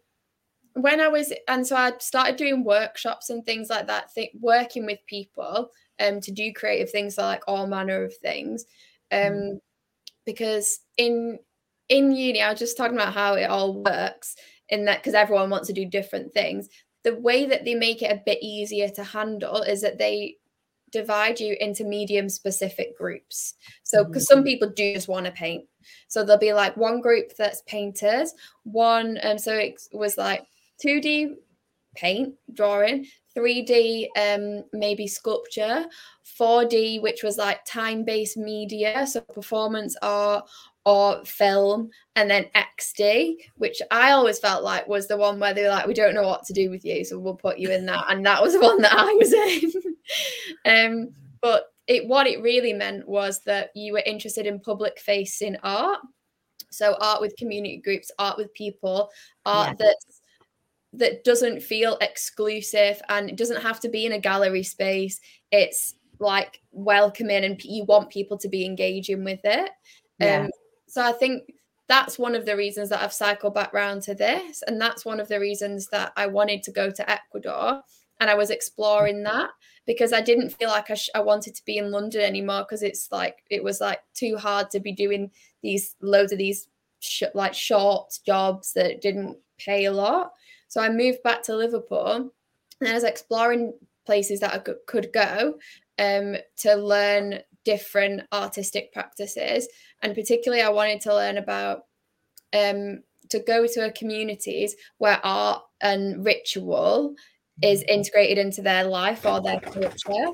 [0.75, 4.87] when I was, and so I started doing workshops and things like that, th- working
[4.87, 8.65] with people um, to do creative things like all manner of things.
[9.13, 9.59] Um, mm.
[10.27, 11.39] Because in
[11.89, 14.37] in uni, I was just talking about how it all works
[14.71, 16.69] in that because everyone wants to do different things.
[17.03, 20.37] The way that they make it a bit easier to handle is that they
[20.93, 23.55] divide you into medium specific groups.
[23.83, 24.39] So, because mm-hmm.
[24.39, 25.65] some people do just want to paint.
[26.09, 30.45] So, there'll be like one group that's painters, one, and um, so it was like
[30.85, 31.35] 2D
[31.95, 35.85] paint drawing 3d um maybe sculpture
[36.39, 40.49] 4d which was like time-based media so performance art
[40.87, 45.63] or film and then xd which i always felt like was the one where they
[45.63, 47.85] were like we don't know what to do with you so we'll put you in
[47.87, 49.73] that and that was the one that i was in
[50.65, 55.57] um but it what it really meant was that you were interested in public facing
[55.63, 56.01] art
[56.71, 59.11] so art with community groups art with people
[59.45, 59.87] art yeah.
[59.87, 60.20] that's
[60.93, 65.21] that doesn't feel exclusive and it doesn't have to be in a gallery space.
[65.53, 69.71] It's like welcoming and you want people to be engaging with it.
[70.19, 70.43] Yeah.
[70.43, 70.51] Um,
[70.89, 71.45] so I think
[71.89, 74.63] that's one of the reasons that I've cycled back round to this.
[74.67, 77.83] And that's one of the reasons that I wanted to go to Ecuador
[78.21, 79.51] and I was exploring that
[79.87, 82.83] because I didn't feel like I, sh- I wanted to be in London anymore because
[82.83, 85.31] it's like it was like too hard to be doing
[85.63, 86.69] these loads of these
[87.01, 90.33] sh- like short jobs that didn't pay a lot.
[90.71, 92.33] So I moved back to Liverpool
[92.81, 93.75] and I was exploring
[94.07, 95.59] places that I could go
[95.99, 99.69] um, to learn different artistic practices.
[100.03, 101.83] And particularly, I wanted to learn about
[102.57, 107.15] um, to go to communities where art and ritual
[107.63, 110.33] is integrated into their life or their culture.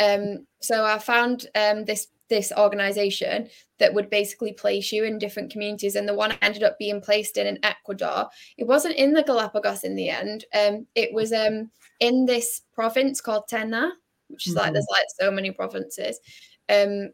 [0.00, 5.52] Um, so I found um, this this organization that would basically place you in different
[5.52, 8.28] communities and the one I ended up being placed in in Ecuador.
[8.56, 13.20] It wasn't in the Galapagos in the end um it was um in this province
[13.20, 13.90] called Tena
[14.28, 14.64] which is mm-hmm.
[14.64, 16.18] like there's like so many provinces
[16.68, 17.10] um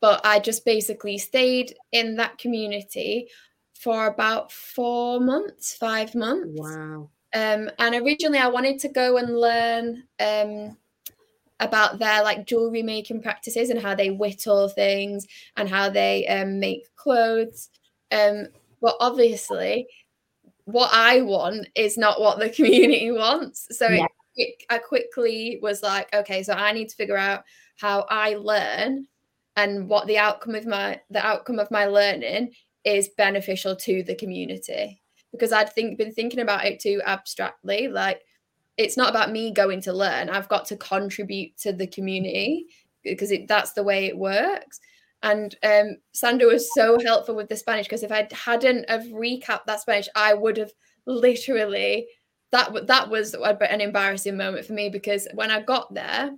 [0.00, 3.28] but I just basically stayed in that community
[3.74, 6.48] for about 4 months 5 months.
[6.54, 7.10] Wow.
[7.34, 10.76] Um and originally I wanted to go and learn um
[11.60, 16.58] about their like jewelry making practices and how they whittle things and how they um,
[16.58, 17.68] make clothes.
[18.10, 18.48] Um,
[18.80, 19.86] but obviously,
[20.64, 23.66] what I want is not what the community wants.
[23.78, 24.06] So yeah.
[24.36, 27.44] it, I quickly was like, okay, so I need to figure out
[27.76, 29.06] how I learn
[29.56, 32.52] and what the outcome of my the outcome of my learning
[32.84, 38.22] is beneficial to the community because I'd think been thinking about it too abstractly, like
[38.80, 40.30] it's not about me going to learn.
[40.30, 42.66] I've got to contribute to the community
[43.04, 44.80] because it, that's the way it works.
[45.22, 49.66] And um, Sandra was so helpful with the Spanish because if I hadn't have recapped
[49.66, 50.72] that Spanish, I would have
[51.04, 52.06] literally
[52.52, 56.34] that that was an embarrassing moment for me because when I got there,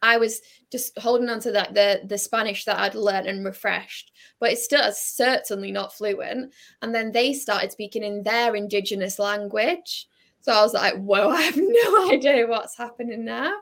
[0.00, 0.40] I was
[0.72, 4.64] just holding on to that the the Spanish that I'd learned and refreshed, but it's
[4.64, 6.54] still certainly not fluent.
[6.80, 10.08] And then they started speaking in their indigenous language,
[10.40, 13.54] so I was like, whoa, I have no idea what's happening now.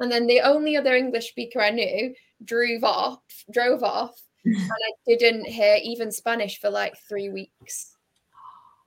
[0.00, 5.16] And then the only other English speaker I knew drove off, drove off, and I
[5.16, 7.94] didn't hear even Spanish for like three weeks.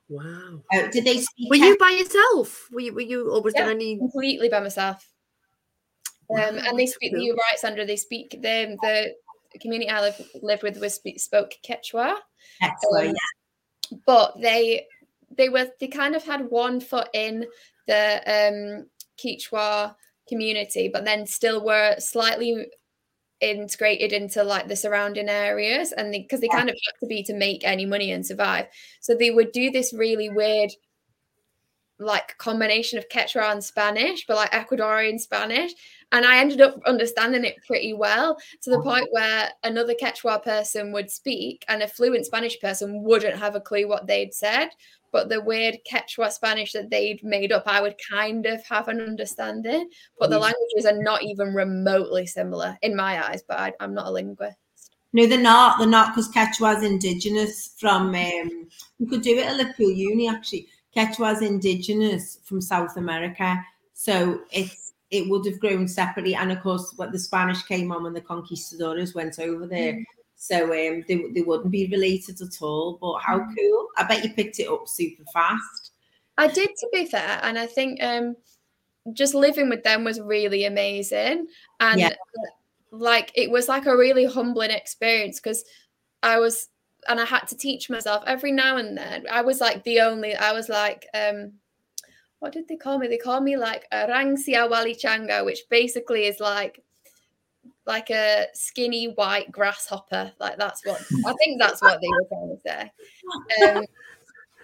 [0.08, 0.60] Wow.
[0.72, 1.50] Uh, did they speak?
[1.50, 2.68] Were you by yourself?
[2.70, 5.06] Were you, were you or was yeah, there any completely by myself?
[6.30, 7.12] Um, and they speak.
[7.14, 7.84] You're right, Sandra.
[7.84, 8.76] They speak the
[9.52, 12.16] the community I lived, lived with was spoke Quechua.
[12.62, 13.98] Quechua, um, yeah.
[14.06, 14.86] But they
[15.36, 17.46] they were they kind of had one foot in
[17.86, 18.86] the um
[19.18, 19.94] Quechua
[20.28, 22.66] community, but then still were slightly
[23.40, 27.24] integrated into like the surrounding areas and because they, they, kind of had to be
[27.24, 28.66] to make any money and survive
[29.00, 30.70] so they would do this really weird
[32.02, 35.72] like combination of Quechua and Spanish, but like Ecuadorian Spanish.
[36.10, 40.92] And I ended up understanding it pretty well to the point where another Quechua person
[40.92, 44.68] would speak and a fluent Spanish person wouldn't have a clue what they'd said.
[45.12, 49.00] But the weird Quechua Spanish that they'd made up, I would kind of have an
[49.00, 49.88] understanding.
[50.18, 54.06] But the languages are not even remotely similar in my eyes, but I, am not
[54.06, 54.56] a linguist.
[55.12, 55.78] No, they're not.
[55.78, 60.28] They're not because Quechua is indigenous from, um, you could do it at Liverpool Uni
[60.28, 63.62] actually Quechua is indigenous from South America,
[63.94, 66.34] so it's it would have grown separately.
[66.34, 70.04] And of course, what the Spanish came on when the conquistadores went over there, mm.
[70.42, 72.98] So um, they they wouldn't be related at all.
[73.00, 73.54] But how mm.
[73.56, 73.86] cool!
[73.96, 75.92] I bet you picked it up super fast.
[76.36, 78.34] I did, to be fair, and I think um,
[79.12, 81.46] just living with them was really amazing,
[81.78, 82.14] and yeah.
[82.90, 85.64] like it was like a really humbling experience because
[86.24, 86.70] I was
[87.08, 89.26] and I had to teach myself every now and then.
[89.30, 91.52] I was like the only, I was like, um,
[92.40, 93.06] what did they call me?
[93.06, 96.82] They call me like a rangsia wali changa, which basically is like
[97.86, 100.32] like a skinny white grasshopper.
[100.38, 103.66] Like that's what I think that's what they were trying to say.
[103.66, 103.84] Um,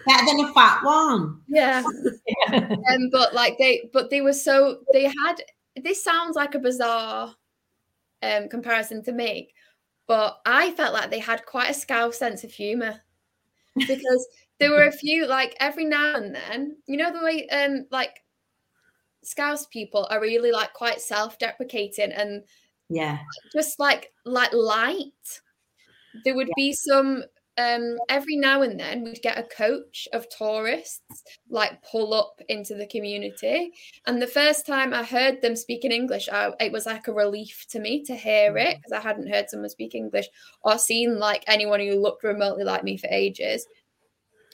[0.06, 1.40] Better than a fat one.
[1.48, 1.82] Yeah.
[2.52, 5.34] um, but like they, but they were so they had.
[5.82, 7.34] This sounds like a bizarre
[8.22, 9.54] um comparison to make,
[10.06, 13.00] but I felt like they had quite a scouse sense of humor
[13.74, 14.26] because
[14.58, 18.24] there were a few like every now and then, you know, the way um like
[19.22, 22.42] scouse people are really like quite self-deprecating and
[22.88, 23.18] yeah,
[23.52, 25.40] just like like light.
[26.24, 26.54] There would yeah.
[26.56, 27.22] be some
[27.58, 32.74] um, every now and then we'd get a coach of tourists like pull up into
[32.74, 33.72] the community.
[34.06, 37.12] And the first time I heard them speak in English, I, it was like a
[37.12, 38.98] relief to me to hear it because mm.
[38.98, 40.28] I hadn't heard someone speak English
[40.62, 43.66] or seen like anyone who looked remotely like me for ages.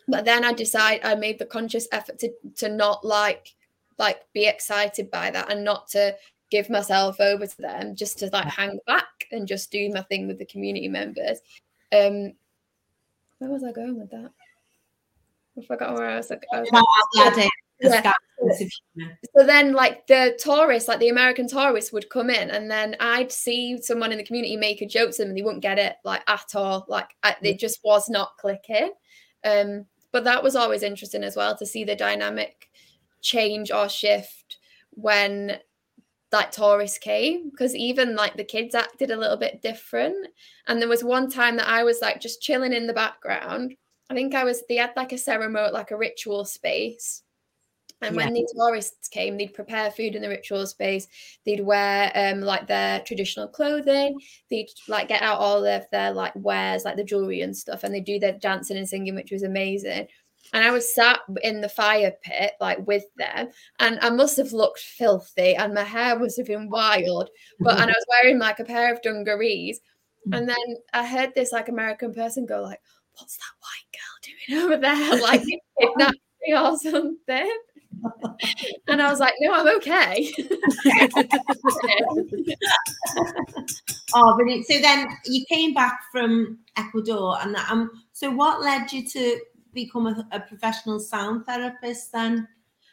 [0.09, 3.55] But then I decided I made the conscious effort to to not like
[3.99, 6.17] like be excited by that and not to
[6.55, 10.29] give myself over to them just to like hang back and just do my thing
[10.29, 11.41] with the community members
[11.93, 12.33] um
[13.39, 14.31] where was I going with that?
[15.59, 16.31] I forgot where I was.
[16.31, 16.85] Like, I was like,
[17.83, 18.13] yeah.
[19.37, 23.31] So then, like the tourists, like the American tourists, would come in, and then I'd
[23.31, 25.97] see someone in the community make a joke to them, and they wouldn't get it
[26.05, 26.87] like at all.
[26.89, 28.93] Like I, it just was not clicking.
[29.45, 32.71] Um, but that was always interesting as well to see the dynamic
[33.21, 34.59] change or shift
[34.91, 35.59] when
[36.35, 40.27] like tourists came because even like the kids acted a little bit different.
[40.67, 43.75] And there was one time that i was like just chilling in the background.
[44.11, 47.23] I think i was they had like a ceremony like a ritual space.
[48.03, 48.25] And yeah.
[48.25, 51.07] when the tourists came they'd prepare food in the ritual space.
[51.47, 54.19] They'd wear um like their traditional clothing.
[54.51, 57.95] They'd like get out all of their like wares like the jewelry and stuff and
[57.95, 60.09] they do their dancing and singing which was amazing
[60.53, 63.49] and I was sat in the fire pit like with them,
[63.81, 67.31] and I must have looked filthy, and my hair must have been wild.
[67.61, 69.81] But and I was wearing like a pair of dungarees,
[70.29, 70.37] mm.
[70.37, 72.81] and then I heard this like American person go like,
[73.19, 75.21] "What's that white girl doing over there?
[75.23, 75.43] Like
[75.81, 77.59] kidnapped me or something?"
[78.89, 80.33] and I was like, "No, I'm okay."
[84.15, 88.93] oh, but it, so then you came back from Ecuador, and um, so what led
[88.93, 89.41] you to
[89.75, 92.49] become a, a professional sound therapist then?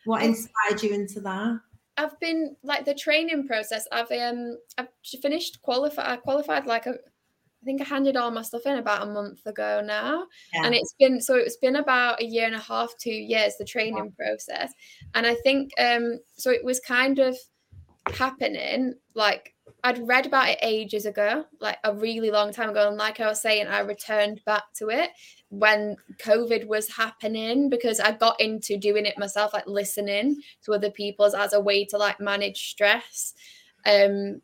[0.06, 1.60] What inspired you into that?
[1.98, 3.88] I've been like the training process.
[3.91, 4.88] I've um I've
[5.22, 6.13] finished qualify.
[6.13, 9.46] I qualified like a, I think I handed all my stuff in about a month
[9.46, 10.65] ago now, yeah.
[10.65, 13.65] and it's been so it's been about a year and a half, two years the
[13.65, 14.26] training yeah.
[14.26, 14.74] process,
[15.13, 17.38] and I think um so it was kind of
[18.08, 22.88] happening like I'd read about it ages ago, like a really long time ago.
[22.88, 25.12] And like I was saying, I returned back to it
[25.49, 30.91] when COVID was happening because I got into doing it myself, like listening to other
[30.91, 33.34] people's as a way to like manage stress.
[33.86, 34.41] Um,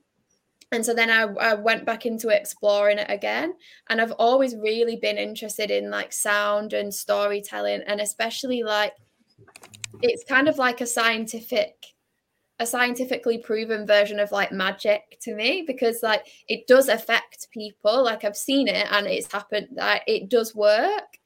[0.72, 3.54] and so then I, I went back into exploring it again.
[3.90, 8.94] And I've always really been interested in like sound and storytelling, and especially like
[10.02, 11.74] it's kind of like a scientific
[12.60, 18.04] a scientifically proven version of like magic to me because like it does affect people
[18.04, 21.18] like i've seen it and it's happened that it does work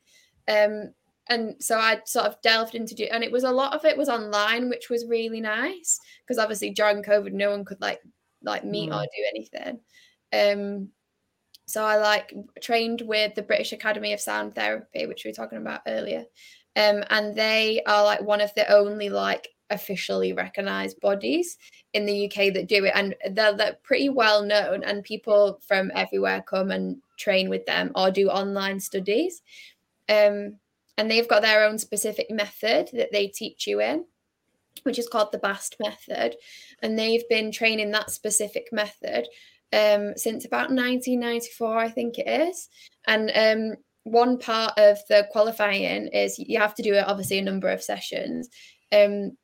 [0.50, 0.92] um
[1.30, 3.98] and so i sort of delved into it and it was a lot of it
[3.98, 8.02] was online which was really nice because obviously during covid no one could like
[8.44, 8.96] like meet mm.
[8.96, 9.80] or do anything
[10.34, 10.90] um
[11.72, 15.58] so I like trained with the British Academy of Sound Therapy, which we were talking
[15.58, 16.26] about earlier.
[16.76, 21.58] Um, and they are like one of the only like officially recognized bodies
[21.94, 22.94] in the UK that do it.
[22.96, 27.92] And they're, they're pretty well known, and people from everywhere come and train with them
[27.96, 29.42] or do online studies.
[30.10, 30.58] Um,
[30.98, 34.06] and they've got their own specific method that they teach you in,
[34.84, 36.36] which is called the BAST method.
[36.82, 39.28] And they've been training that specific method
[39.74, 42.70] um, since about 1994, I think it is.
[43.08, 47.44] And um, one part of the qualifying is you have to do it obviously a
[47.44, 48.50] number of sessions.
[48.92, 49.38] Um,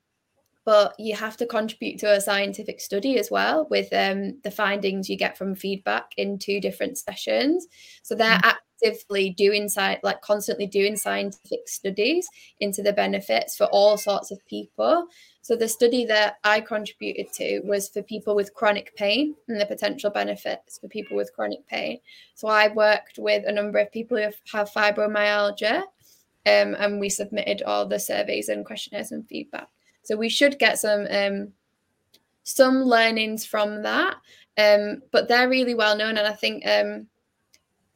[0.67, 5.09] but you have to contribute to a scientific study as well with um, the findings
[5.09, 7.65] you get from feedback in two different sessions.
[8.03, 8.51] So they're mm-hmm.
[8.83, 12.27] actively doing sci- like constantly doing scientific studies
[12.59, 15.07] into the benefits for all sorts of people.
[15.41, 19.65] So the study that I contributed to was for people with chronic pain and the
[19.65, 21.99] potential benefits for people with chronic pain.
[22.35, 25.83] So I worked with a number of people who have, have fibromyalgia,
[26.45, 29.69] um, and we submitted all the surveys and questionnaires and feedback.
[30.07, 31.51] So we should get some um,
[32.43, 34.15] some learnings from that.
[34.57, 37.07] Um, but they're really well known, and I think um,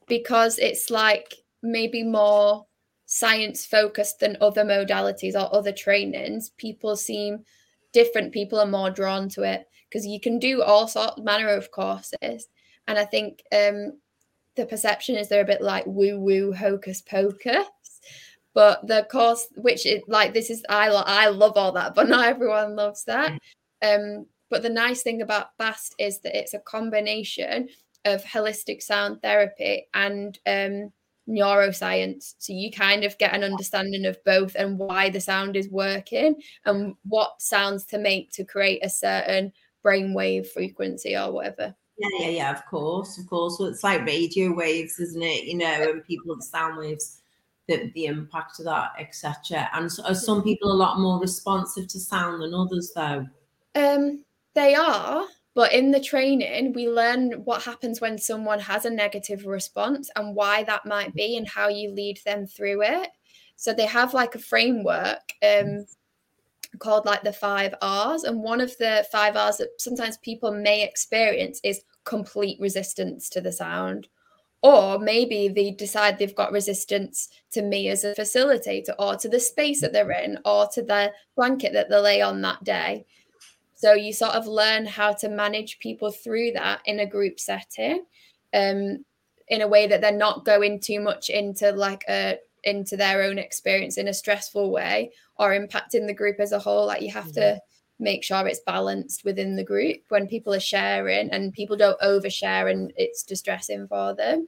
[0.08, 2.66] because it's like maybe more
[3.06, 7.46] science focused than other modalities or other trainings, people seem
[7.94, 11.72] different people are more drawn to it because you can do all sort manner of
[11.72, 12.50] courses.
[12.90, 14.00] And I think um,
[14.58, 17.68] the perception is they're a bit like woo woo hocus pocus.
[18.54, 22.28] But the course, which is like this is I I love all that, but not
[22.28, 23.40] everyone loves that.
[23.82, 27.70] Um, but the nice thing about BAST is that it's a combination
[28.04, 30.92] of holistic sound therapy and um,
[31.28, 32.36] neuroscience.
[32.38, 36.36] So you kind of get an understanding of both and why the sound is working
[36.66, 39.54] and what sounds to make to create a certain
[39.86, 41.76] brainwave frequency or whatever.
[41.98, 43.58] Yeah, yeah, yeah, of course, of course.
[43.60, 45.46] Well, it's like radio waves, isn't it?
[45.46, 47.21] You know, and people the sound waves,
[47.72, 49.70] the, the impact of that, etc.
[49.74, 53.26] And so, are some people a lot more responsive to sound than others, though?
[53.76, 58.90] Um, they are, but in the training, we learn what happens when someone has a
[58.90, 63.10] negative response and why that might be and how you lead them through it.
[63.56, 65.86] So they have like a framework um,
[66.80, 68.24] called like the five R's.
[68.24, 73.42] And one of the five R's that sometimes people may experience is complete resistance to
[73.42, 74.08] the sound.
[74.64, 79.40] Or maybe they decide they've got resistance to me as a facilitator or to the
[79.40, 83.06] space that they're in or to the blanket that they lay on that day.
[83.74, 88.06] So you sort of learn how to manage people through that in a group setting,
[88.54, 89.04] um,
[89.48, 93.40] in a way that they're not going too much into like a into their own
[93.40, 96.86] experience in a stressful way or impacting the group as a whole.
[96.86, 97.60] Like you have to
[98.02, 102.72] make sure it's balanced within the group when people are sharing and people don't overshare
[102.72, 104.48] and it's distressing for them.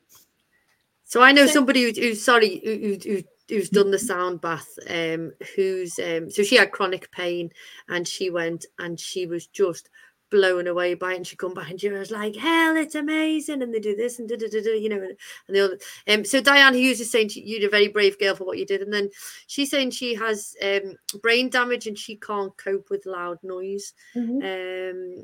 [1.05, 5.31] So I know somebody who, who's sorry who, who, who's done the sound bath um
[5.55, 7.51] who's um so she had chronic pain
[7.89, 9.89] and she went and she was just
[10.33, 13.61] blown away by it and she come back and she was like hell it's amazing
[13.61, 15.15] and they do this and da, da, da, da, you know and,
[15.47, 15.77] and the other
[16.07, 18.65] um so Diane Hughes is saying she, you're a very brave girl for what you
[18.65, 19.11] did and then
[19.45, 24.41] she's saying she has um brain damage and she can't cope with loud noise mm-hmm.
[24.41, 25.23] um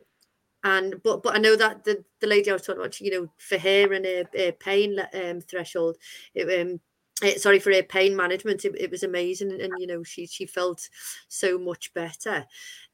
[0.64, 3.32] and but but I know that the the lady I was talking about, you know,
[3.38, 5.96] for her and her, her pain um, threshold,
[6.36, 6.82] it, um,
[7.24, 10.26] uh, sorry for her pain management it, it was amazing and, and, you know she
[10.26, 10.88] she felt
[11.28, 12.46] so much better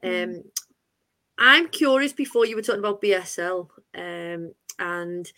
[0.04, 0.44] mm.
[1.38, 5.32] I'm curious before you were talking about bsl um and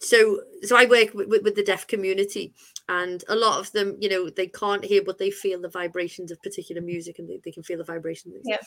[0.00, 2.52] so so i work with, with, the deaf community
[2.88, 6.30] and a lot of them you know they can't hear but they feel the vibrations
[6.30, 8.34] of particular music and they, they can feel the vibrations.
[8.44, 8.58] Yeah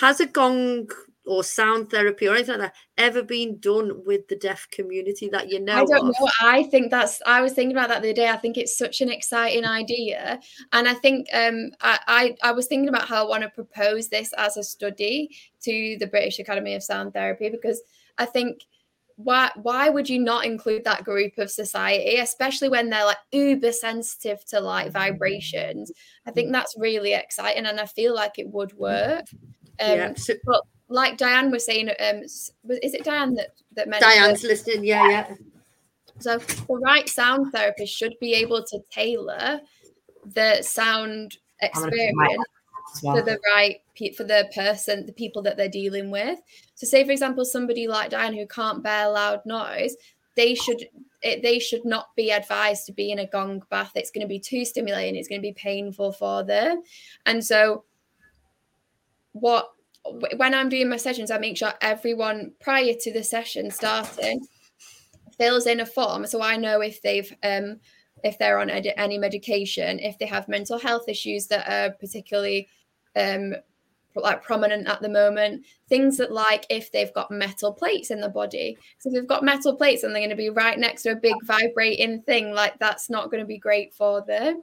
[0.00, 0.88] has a gong
[1.28, 5.50] or sound therapy or anything like that ever been done with the deaf community that
[5.50, 5.82] you know?
[5.82, 6.14] I don't of?
[6.18, 6.28] know.
[6.40, 7.20] I think that's.
[7.26, 8.30] I was thinking about that the other day.
[8.30, 10.40] I think it's such an exciting idea,
[10.72, 14.08] and I think um, I, I I was thinking about how I want to propose
[14.08, 17.80] this as a study to the British Academy of Sound Therapy because
[18.16, 18.64] I think
[19.16, 23.72] why why would you not include that group of society especially when they're like uber
[23.72, 25.90] sensitive to like vibrations
[26.24, 29.24] i think that's really exciting and i feel like it would work
[29.80, 30.14] um, yeah.
[30.14, 34.12] So, but like Diane was saying, um, is it Diane that that mentioned?
[34.12, 34.84] Diane's listening.
[34.84, 35.34] Yeah, yeah.
[36.20, 39.60] So the right sound therapist should be able to tailor
[40.34, 42.16] the sound experience
[43.02, 43.16] well.
[43.16, 43.80] for the right
[44.16, 46.40] for the person, the people that they're dealing with.
[46.74, 49.96] So, say for example, somebody like Diane who can't bear loud noise,
[50.36, 50.88] they should
[51.22, 53.92] it, they should not be advised to be in a gong bath.
[53.94, 55.16] It's going to be too stimulating.
[55.16, 56.82] It's going to be painful for them,
[57.26, 57.84] and so
[59.40, 59.70] what
[60.36, 64.46] when I'm doing my sessions, I make sure everyone prior to the session starting
[65.36, 67.78] fills in a form so I know if they've um
[68.24, 72.68] if they're on ed- any medication, if they have mental health issues that are particularly
[73.16, 73.54] um
[74.16, 78.28] like prominent at the moment things that like if they've got metal plates in the
[78.28, 78.76] body.
[78.98, 81.16] So if they've got metal plates and they're going to be right next to a
[81.16, 84.62] big vibrating thing like that's not going to be great for them.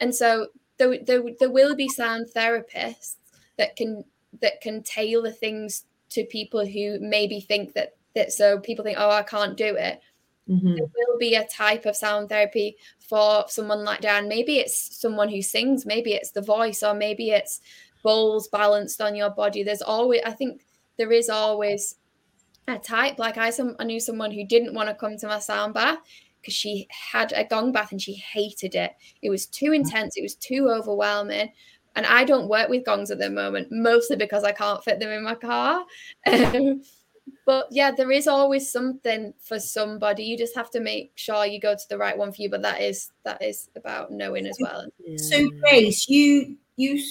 [0.00, 0.48] And so
[0.78, 3.16] there, there, there will be sound therapists
[3.58, 4.04] that can
[4.40, 9.10] that can tailor things to people who maybe think that that so people think oh
[9.10, 10.00] i can't do it.
[10.48, 10.74] Mm-hmm.
[10.74, 14.26] there will be a type of sound therapy for someone like dan.
[14.26, 17.60] Maybe it's someone who sings maybe it's the voice or maybe it's
[18.02, 19.62] bowls balanced on your body.
[19.62, 20.62] There's always i think
[20.98, 21.94] there is always
[22.66, 23.18] a type.
[23.18, 25.98] Like i some i knew someone who didn't want to come to my sound bath
[26.40, 28.92] because she had a gong bath and she hated it.
[29.22, 29.76] It was too mm.
[29.76, 31.52] intense it was too overwhelming
[31.94, 35.10] and I don't work with gongs at the moment, mostly because I can't fit them
[35.10, 35.84] in my car.
[36.26, 36.82] Um,
[37.46, 40.24] but yeah, there is always something for somebody.
[40.24, 42.50] You just have to make sure you go to the right one for you.
[42.50, 44.86] But that is that is about knowing as well.
[45.16, 47.02] So Grace, you you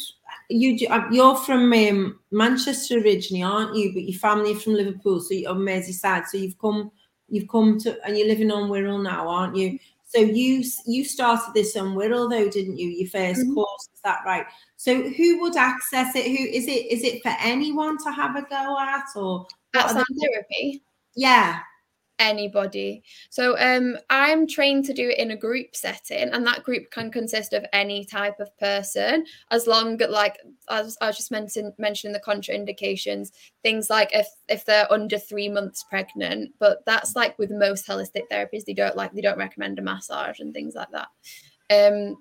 [0.49, 3.93] you uh, you're from um, Manchester originally, aren't you?
[3.93, 6.27] But your family from Liverpool, so you're on Merseyside.
[6.27, 6.91] So you've come
[7.29, 9.79] you've come to and you're living on Wirral now, aren't you?
[10.14, 12.89] So you you started this on Wirral though, didn't you?
[12.89, 13.53] Your 1st mm-hmm.
[13.53, 14.45] course, is that right?
[14.76, 16.26] So who would access it?
[16.26, 16.91] Who is it?
[16.91, 20.84] Is it for anyone to have a go at or at sound therapy?
[21.16, 21.59] Yeah.
[22.22, 23.01] Anybody.
[23.32, 27.09] So um I'm trained to do it in a group setting, and that group can
[27.09, 30.38] consist of any type of person, as long as like
[30.69, 33.30] as I was just mentioning mentioning the contraindications,
[33.63, 38.30] things like if if they're under three months pregnant, but that's like with most holistic
[38.32, 41.07] therapies, they don't like they don't recommend a massage and things like that.
[41.72, 42.17] Um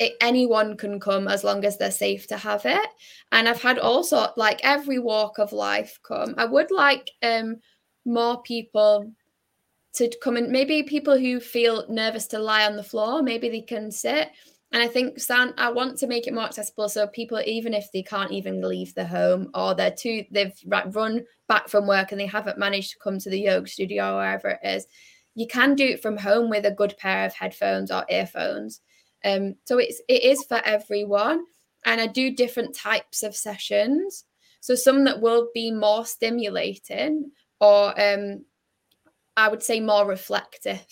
[0.00, 2.88] it, anyone can come as long as they're safe to have it.
[3.30, 6.34] And I've had also like every walk of life come.
[6.36, 7.58] I would like um
[8.04, 9.12] more people
[9.94, 13.60] to come and maybe people who feel nervous to lie on the floor, maybe they
[13.60, 14.30] can sit.
[14.72, 17.92] And I think Stan, I want to make it more accessible so people, even if
[17.92, 22.20] they can't even leave the home or they're too, they've run back from work and
[22.20, 24.86] they haven't managed to come to the yoga studio or wherever it is,
[25.36, 28.80] you can do it from home with a good pair of headphones or earphones.
[29.24, 31.44] Um, so it's it is for everyone,
[31.84, 34.24] and I do different types of sessions.
[34.60, 37.30] So some that will be more stimulating,
[37.64, 38.44] or um,
[39.36, 40.86] I would say more reflective.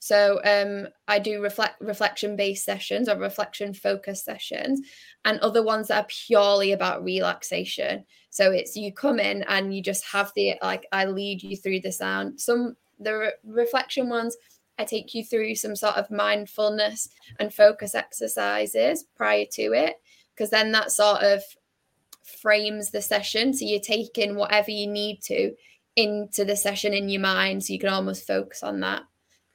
[0.00, 4.80] So um, I do reflect reflection based sessions or reflection focused sessions,
[5.24, 8.04] and other ones that are purely about relaxation.
[8.30, 11.80] So it's you come in and you just have the like I lead you through
[11.80, 12.40] the sound.
[12.40, 14.36] Some the re- reflection ones
[14.78, 19.96] I take you through some sort of mindfulness and focus exercises prior to it,
[20.34, 21.42] because then that sort of
[22.40, 23.52] frames the session.
[23.52, 25.54] So you're taking whatever you need to
[26.00, 29.02] into the session in your mind, so you can almost focus on that.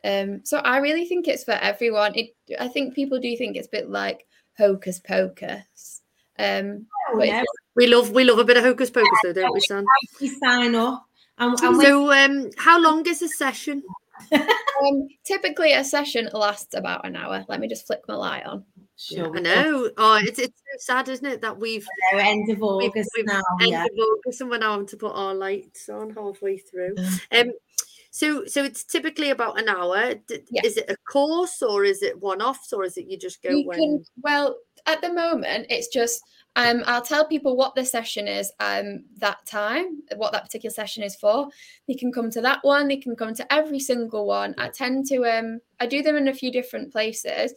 [0.03, 2.13] Um, so I really think it's for everyone.
[2.15, 4.25] It, I think people do think it's a bit like
[4.57, 6.01] hocus pocus.
[6.37, 7.43] Um, oh, yeah.
[7.75, 9.85] we love we love a bit of hocus pocus, though, don't we, Sam?
[10.21, 11.05] We sign up.
[11.37, 13.83] And, and so, um, how long is a session?
[14.31, 17.43] um, typically, a session lasts about an hour.
[17.49, 18.63] Let me just flick my light on.
[18.97, 19.35] Sure.
[19.35, 19.91] I know.
[19.97, 23.25] Oh, it's it's so sad, isn't it, that we've know, end of August we've, we've
[23.25, 23.41] now.
[23.61, 23.83] End yeah.
[23.83, 26.95] of August, and we're now having to put our lights on halfway through.
[27.31, 27.51] um,
[28.11, 30.13] so so it's typically about an hour.
[30.49, 30.61] Yeah.
[30.63, 33.49] Is it a course or is it one offs or is it you just go
[33.49, 33.77] you when?
[33.77, 36.23] Can, well, at the moment, it's just
[36.55, 41.03] um, I'll tell people what the session is um, that time, what that particular session
[41.03, 41.49] is for.
[41.89, 42.87] They can come to that one.
[42.87, 44.55] They can come to every single one.
[44.57, 47.53] I tend to um, I do them in a few different places,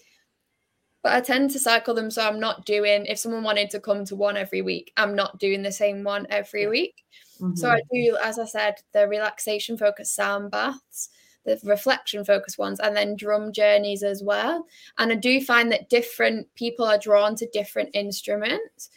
[1.02, 3.06] but I tend to cycle them so I'm not doing.
[3.06, 6.26] If someone wanted to come to one every week, I'm not doing the same one
[6.30, 7.04] every week.
[7.40, 7.56] Mm-hmm.
[7.56, 11.10] So I do, as I said, the relaxation focused sound baths
[11.48, 14.66] the reflection focused ones, and then drum journeys as well.
[14.98, 18.90] And I do find that different people are drawn to different instruments.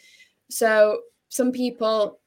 [0.49, 2.20] So some people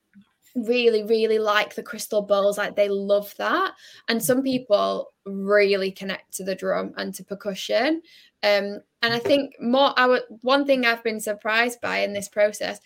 [0.55, 3.73] really, really like the crystal bowls, like they love that.
[4.09, 8.03] And some people really connect to the drum and to percussion.
[8.43, 12.29] Um, and I think more i would one thing I've been surprised by in this
[12.29, 12.79] process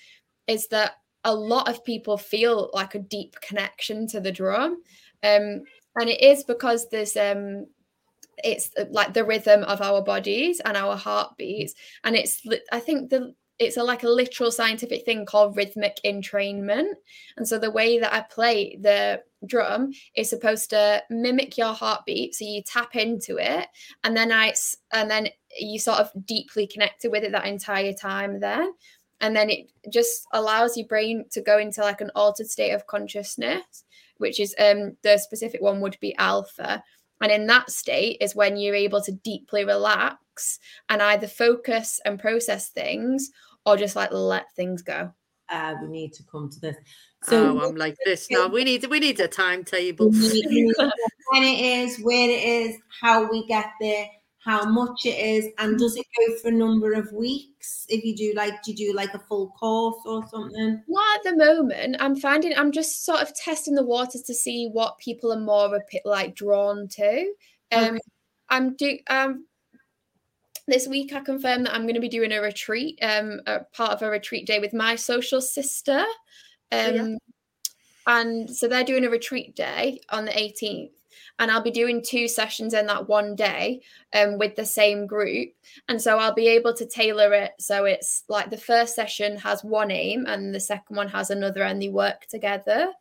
[0.46, 0.92] is that
[1.24, 4.82] a lot of people feel like a deep connection to the drum.
[5.22, 5.62] Um,
[5.96, 7.66] and it is because there's um
[8.44, 13.34] it's like the rhythm of our bodies and our heartbeats and it's i think the
[13.58, 16.92] it's a like a literal scientific thing called rhythmic entrainment
[17.36, 22.34] and so the way that i play the drum is supposed to mimic your heartbeat
[22.34, 23.66] so you tap into it
[24.04, 24.52] and then i
[24.92, 25.28] and then
[25.58, 28.66] you sort of deeply connected with it that entire time there.
[29.20, 32.86] and then it just allows your brain to go into like an altered state of
[32.86, 33.84] consciousness
[34.18, 36.82] which is um, the specific one would be alpha.
[37.20, 42.18] and in that state is when you're able to deeply relax and either focus and
[42.18, 43.30] process things
[43.66, 45.12] or just like let things go.
[45.50, 46.76] Uh, we need to come to this.
[47.24, 48.48] So oh, I'm like this now.
[48.48, 50.10] We need we need a timetable.
[50.12, 54.06] when it is, where it is, how we get there,
[54.44, 57.86] how much it is, and does it go for a number of weeks?
[57.88, 60.82] If you do like, do you do like a full course or something?
[60.86, 61.96] Well, at the moment.
[61.98, 65.80] I'm finding I'm just sort of testing the waters to see what people are more
[66.04, 67.32] like drawn to.
[67.72, 67.98] Um, okay.
[68.50, 69.44] I'm do um
[70.68, 73.92] this week I confirmed that I'm going to be doing a retreat, um, a part
[73.92, 76.04] of a retreat day with my social sister.
[76.70, 77.16] Um, yeah.
[78.06, 80.90] And so they're doing a retreat day on the 18th.
[81.40, 83.80] And I'll be doing two sessions in that one day
[84.12, 85.50] um, with the same group.
[85.88, 87.52] And so I'll be able to tailor it.
[87.60, 91.62] So it's like the first session has one aim and the second one has another,
[91.62, 92.92] and they work together.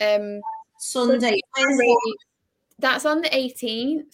[0.00, 0.40] Um,
[0.78, 1.40] Sunday.
[1.56, 1.98] So
[2.78, 4.04] that's on the 18th.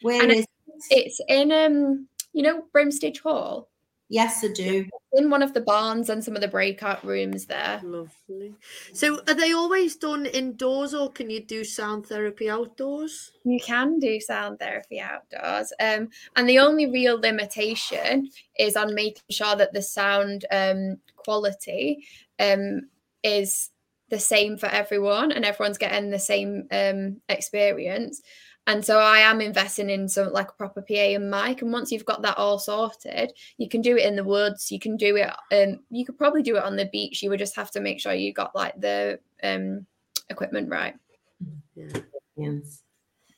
[0.00, 3.68] Where is it's, it's in um you know Brimstage Hall?
[4.12, 4.84] Yes, I do.
[5.14, 7.80] In one of the barns and some of the breakout rooms there.
[7.82, 8.54] Lovely.
[8.92, 13.32] So, are they always done indoors, or can you do sound therapy outdoors?
[13.44, 18.28] You can do sound therapy outdoors, um, and the only real limitation
[18.58, 22.04] is on making sure that the sound um, quality
[22.38, 22.82] um,
[23.22, 23.70] is
[24.10, 28.20] the same for everyone, and everyone's getting the same um, experience.
[28.66, 31.62] And so I am investing in some like a proper PA and mic.
[31.62, 34.70] And once you've got that all sorted, you can do it in the woods.
[34.70, 35.30] You can do it.
[35.52, 37.22] Um, you could probably do it on the beach.
[37.22, 39.86] You would just have to make sure you got like the um
[40.30, 40.94] equipment right.
[41.74, 42.00] Yeah.
[42.36, 42.82] Yes.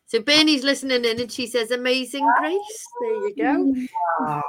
[0.06, 4.42] So Bernie's listening in and she says, "Amazing Grace." There you go.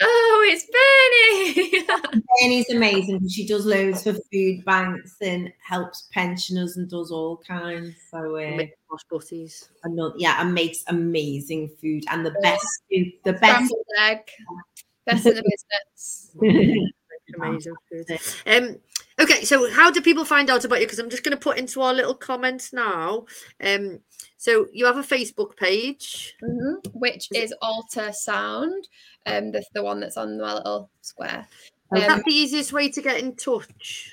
[0.00, 2.22] Oh, it's Bernie.
[2.40, 3.28] Bernie's amazing.
[3.28, 7.96] She does loads for food banks and helps pensioners and does all kinds.
[8.10, 8.64] So uh,
[9.10, 9.68] butties.
[9.82, 14.20] Another, yeah, and makes amazing food and the best food, the best egg,
[15.06, 16.30] best in the business.
[17.36, 18.18] amazing food.
[18.46, 18.76] Um,
[19.20, 20.86] okay, so how do people find out about you?
[20.86, 23.26] Because I'm just going to put into our little comments now.
[23.62, 24.00] Um,
[24.36, 28.88] so you have a Facebook page, mm-hmm, which is, is Alta Sound,
[29.26, 31.46] um, the, the one that's on my little square.
[31.92, 34.12] Um, is that the easiest way to get in touch?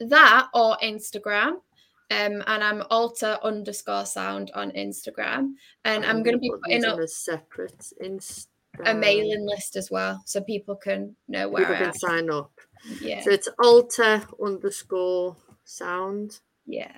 [0.00, 1.60] That or Instagram.
[2.08, 6.84] Um, and I'm alta underscore sound on Instagram, and I'm, I'm going to be putting
[6.84, 8.46] up a separate Insta
[8.84, 11.94] a mailing list as well, so people can know where people I can am.
[11.94, 12.50] sign up.
[13.00, 13.22] Yeah.
[13.22, 16.40] So it's alta underscore sound.
[16.66, 16.92] Yeah.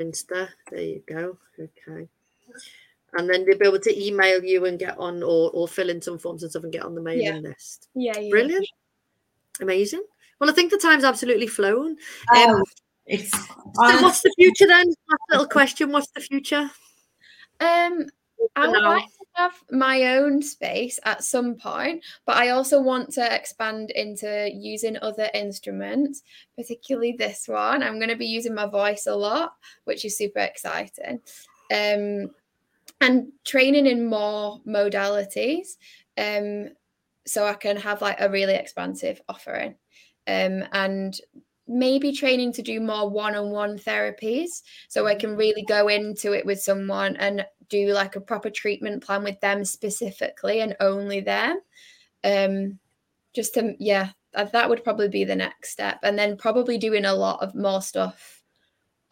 [0.00, 0.48] Insta.
[0.70, 1.38] There you go.
[1.58, 2.08] Okay.
[3.14, 6.02] And then they'll be able to email you and get on or, or fill in
[6.02, 7.48] some forms and stuff and get on the mailing yeah.
[7.50, 7.88] list.
[7.94, 8.68] Yeah, yeah, Brilliant.
[9.60, 10.02] Amazing.
[10.38, 11.96] Well, I think the time's absolutely flown.
[12.32, 12.62] Oh, um,
[13.06, 14.86] it's so what's the future then?
[14.88, 15.92] Last little question.
[15.92, 16.70] What's the future?
[17.60, 18.06] Um
[18.54, 23.10] I would like to have my own space at some point, but I also want
[23.12, 26.22] to expand into using other instruments,
[26.56, 27.82] particularly this one.
[27.82, 31.20] I'm going to be using my voice a lot, which is super exciting.
[31.72, 32.30] Um,
[33.00, 35.76] and training in more modalities
[36.16, 36.70] um,
[37.26, 39.74] so I can have like a really expansive offering.
[40.26, 41.18] Um, and
[41.68, 46.60] maybe training to do more one-on-one therapies so i can really go into it with
[46.60, 51.60] someone and do like a proper treatment plan with them specifically and only them.
[52.24, 52.78] Um
[53.34, 55.98] just to yeah that would probably be the next step.
[56.02, 58.42] And then probably doing a lot of more stuff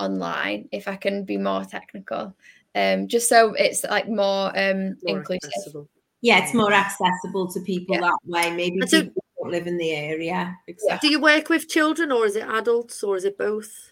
[0.01, 2.37] online if i can be more technical.
[2.75, 5.51] Um just so it's like more um more inclusive.
[5.57, 5.89] accessible.
[6.21, 8.03] yeah it's more accessible to people yeah.
[8.03, 8.51] that way.
[8.51, 11.09] Maybe people don't live in the area exactly.
[11.09, 13.91] do you work with children or is it adults or is it both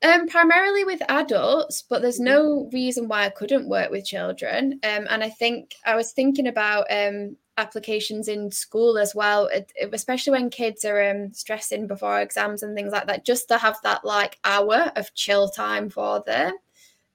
[0.00, 2.24] um, primarily with adults, but there's mm-hmm.
[2.26, 4.74] no reason why I couldn't work with children.
[4.84, 9.50] Um, and I think I was thinking about um, applications in school as well,
[9.92, 13.76] especially when kids are um, stressing before exams and things like that, just to have
[13.82, 16.54] that like hour of chill time for them.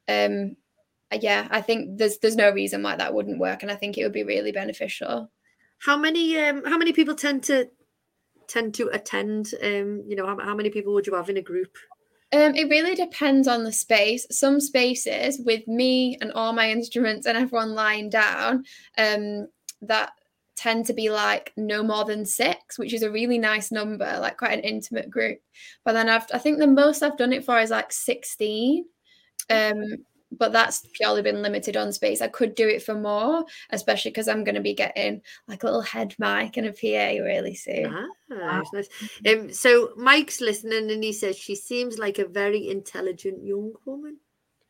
[0.09, 0.57] Um,
[1.21, 4.03] yeah, I think there's there's no reason why that wouldn't work, and I think it
[4.03, 5.29] would be really beneficial.
[5.85, 7.69] How many um how many people tend to
[8.47, 9.53] tend to attend?
[9.61, 11.75] Um, you know, how, how many people would you have in a group?
[12.31, 14.25] Um, it really depends on the space.
[14.31, 18.63] Some spaces with me and all my instruments and everyone lying down,
[18.97, 19.47] um,
[19.81, 20.13] that
[20.55, 24.37] tend to be like no more than six, which is a really nice number, like
[24.37, 25.39] quite an intimate group.
[25.85, 28.85] But then I've, I think the most I've done it for is like 16.
[29.49, 29.83] Um,
[30.37, 32.21] but that's purely been limited on space.
[32.21, 35.65] I could do it for more, especially because I'm going to be getting like a
[35.65, 37.93] little head mic and a PA really soon.
[37.93, 38.63] Ah, wow.
[38.73, 38.89] nice.
[39.27, 44.17] Um, so Mike's listening and he says she seems like a very intelligent young woman.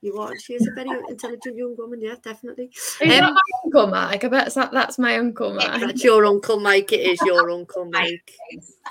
[0.01, 0.37] You are.
[0.37, 2.01] She is a very intelligent young woman.
[2.01, 2.71] Yeah, definitely.
[2.75, 4.25] Is um, that my uncle Mike?
[4.25, 5.79] I bet that, that's my uncle Mike.
[5.79, 6.91] That's your uncle Mike.
[6.91, 8.33] It is your uncle Mike.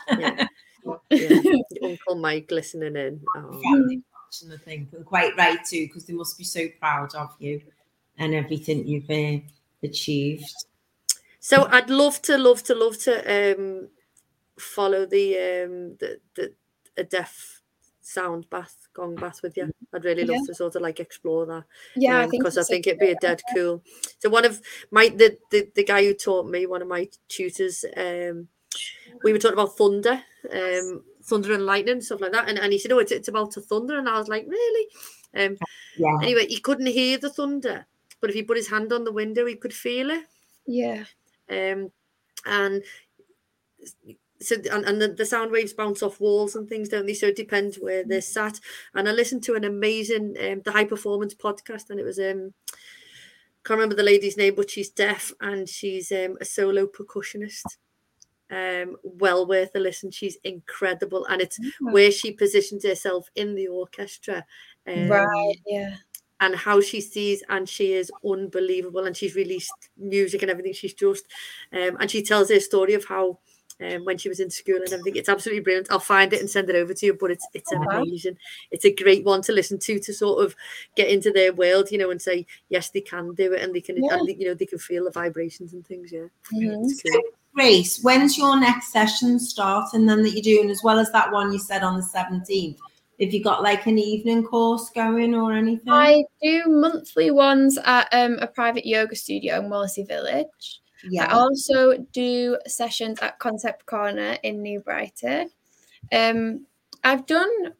[0.09, 0.17] Yeah.
[0.39, 0.47] yeah.
[1.83, 3.21] Uncle Mike listening in.
[3.37, 4.03] Oh.
[4.53, 7.61] I think, and quite right too, because they must be so proud of you
[8.19, 9.45] and everything you've uh,
[9.83, 10.55] achieved.
[11.41, 13.89] So I'd love to, love to, love to um,
[14.59, 16.55] follow the um, the the
[16.97, 17.63] a deaf
[18.01, 20.47] sound bath gong bath with you i'd really love yeah.
[20.47, 21.65] to sort of like explore that
[21.95, 23.83] yeah because um, I, think, I think it'd be a dead cool
[24.19, 24.61] so one of
[24.91, 28.49] my the, the the guy who taught me one of my tutors um
[29.23, 30.21] we were talking about thunder
[30.53, 32.49] um thunder and lightning stuff like that.
[32.49, 33.99] And, and he said oh it's, it's about to thunder.
[33.99, 34.89] And i was like really?
[35.37, 35.57] Um
[35.97, 36.19] yeah.
[36.23, 37.87] anyway he couldn't hear the thunder
[38.21, 40.25] but if he put his hand on the window he could feel it.
[40.67, 41.05] Yeah.
[41.51, 41.91] Um
[42.45, 42.83] and
[44.41, 47.15] so and, and the, the, sound waves bounce off walls and things don't they?
[47.15, 48.25] So it depends where they're mm.
[48.25, 48.59] sat.
[48.95, 52.53] And i listened to an amazing um, the high performance podcast and it was um
[53.65, 57.63] can't remember the lady's name but she's deaf and she's um, a solo percussionist
[58.53, 61.93] um well worth a listen she's incredible and it's mm-hmm.
[61.93, 64.45] where she positions herself in the orchestra
[64.87, 65.97] um, right yeah
[66.41, 70.95] and how she sees and she is unbelievable and she's released music and everything she's
[70.95, 71.25] just
[71.73, 73.39] um, and she tells her story of how
[73.81, 75.17] um, when she was in school and everything.
[75.17, 75.89] It's absolutely brilliant.
[75.91, 77.15] I'll find it and send it over to you.
[77.19, 78.37] But it's it's amazing.
[78.71, 80.55] It's a great one to listen to to sort of
[80.97, 83.81] get into their world, you know, and say yes, they can do it, and they
[83.81, 84.15] can, yeah.
[84.15, 86.13] and you know, they can feel the vibrations and things.
[86.13, 86.27] Yeah.
[86.53, 87.11] Mm-hmm.
[87.11, 87.23] Cool.
[87.55, 89.93] Grace, when's your next session start?
[89.93, 92.79] And then that you're doing, as well as that one you said on the 17th.
[93.21, 95.93] Have you got like an evening course going or anything?
[95.93, 100.81] I do monthly ones at um, a private yoga studio in Wallasey Village.
[101.09, 101.27] Yeah.
[101.27, 105.51] I also do sessions at Concept Corner in New Brighton.
[106.11, 106.67] Um,
[107.05, 107.75] I've done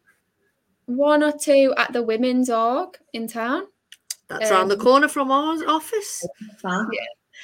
[0.87, 3.65] one or two at the Women's Org in town.
[4.29, 6.25] That's um, around the corner from our office.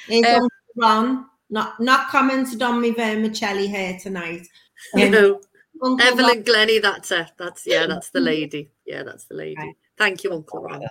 [0.09, 0.35] Yeah.
[0.35, 4.47] Um, Ron, not not commented on me vermicelli here tonight.
[4.93, 5.41] Um, no.
[5.81, 6.43] Uncle Evelyn Ron.
[6.43, 7.31] Glennie, that's it.
[7.37, 8.69] That's yeah, that's the lady.
[8.85, 9.55] Yeah, that's the lady.
[9.57, 9.75] Right.
[9.97, 10.83] Thank you, Uncle Ron.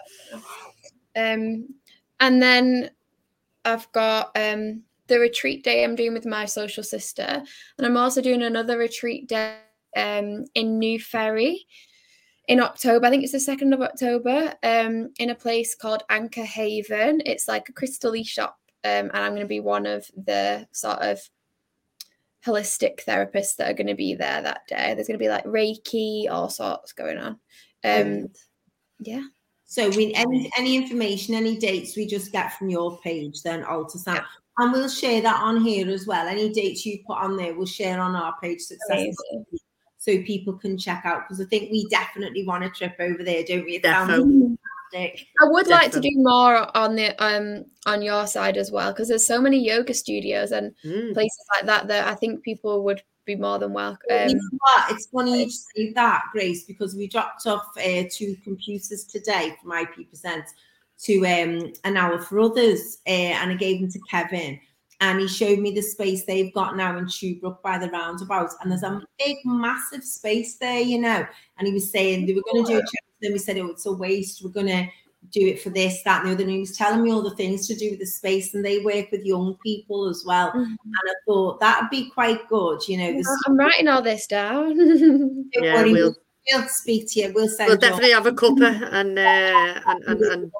[1.14, 1.68] Um,
[2.20, 2.90] and then
[3.64, 8.22] I've got um, the retreat day I'm doing with my social sister, and I'm also
[8.22, 9.56] doing another retreat day
[9.96, 11.66] um, in New Ferry
[12.48, 13.06] in October.
[13.06, 14.54] I think it's the second of October.
[14.62, 17.20] Um, in a place called Anchor Haven.
[17.26, 20.98] It's like a crystal shop, um, and I'm going to be one of the sort
[20.98, 21.20] of
[22.46, 24.94] holistic therapists that are going to be there that day.
[24.94, 27.38] There's going to be like Reiki, all sorts going on.
[27.84, 28.28] Um,
[29.00, 29.22] yeah.
[29.64, 33.98] So we any any information, any dates we just get from your page, then Alta
[33.98, 34.18] Sound.
[34.18, 34.24] Yeah.
[34.64, 36.26] And we'll share that on here as well.
[36.26, 39.14] Any dates you put on there, we'll share on our page success
[39.98, 43.44] so people can check out because I think we definitely want a trip over there,
[43.44, 43.76] don't we?
[43.76, 44.56] It definitely.
[45.40, 49.08] I would like to do more on the um on your side as well because
[49.08, 51.12] there's so many yoga studios and mm.
[51.14, 54.08] places like that that I think people would be more than welcome.
[54.10, 54.40] Um, you know
[54.90, 59.72] it's funny you say that, Grace, because we dropped off uh, two computers today from
[59.72, 60.52] IP Presents
[61.04, 64.58] to um, an hour for others, uh, and I gave them to Kevin.
[65.00, 68.50] And he showed me the space they've got now in Shoebrook by the roundabout.
[68.60, 71.24] And there's a big, massive space there, you know.
[71.56, 73.04] And he was saying they were going to do a check.
[73.20, 74.42] Then we said, oh, it's a waste.
[74.42, 74.88] We're going to
[75.30, 76.42] do it for this, that, and the other.
[76.44, 78.78] And he was telling me all the things to do with the space, and they
[78.78, 80.48] work with young people as well.
[80.50, 80.60] Mm-hmm.
[80.60, 83.22] And I thought that would be quite good, you know.
[83.46, 84.76] I'm writing all this down.
[85.54, 86.14] yeah, we'll,
[86.52, 87.32] we'll speak to you.
[87.34, 87.68] We'll send.
[87.68, 90.52] We'll definitely have a cuppa and uh, and and, and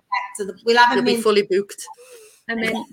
[0.65, 1.83] we'll have a be fully booked.
[2.51, 2.85] I mean,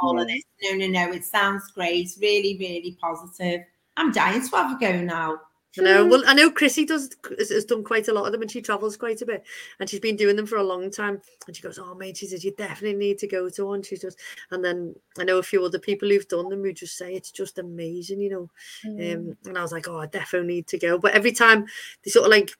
[0.00, 0.42] all of this.
[0.62, 1.12] No, no, no.
[1.12, 2.04] It sounds great.
[2.04, 3.62] It's Really, really positive.
[3.96, 5.38] I'm dying to have a go now.
[5.78, 6.06] I know.
[6.06, 8.96] Well, I know Chrissy does has done quite a lot of them, and she travels
[8.96, 9.44] quite a bit,
[9.80, 11.20] and she's been doing them for a long time.
[11.46, 13.96] And she goes, "Oh, mate," she says, "You definitely need to go to one." She
[13.96, 14.18] just,
[14.50, 17.30] and then I know a few other people who've done them who just say it's
[17.30, 18.50] just amazing, you know.
[18.84, 19.14] Mm.
[19.14, 21.66] Um, and I was like, "Oh, I definitely need to go." But every time
[22.04, 22.50] they sort of like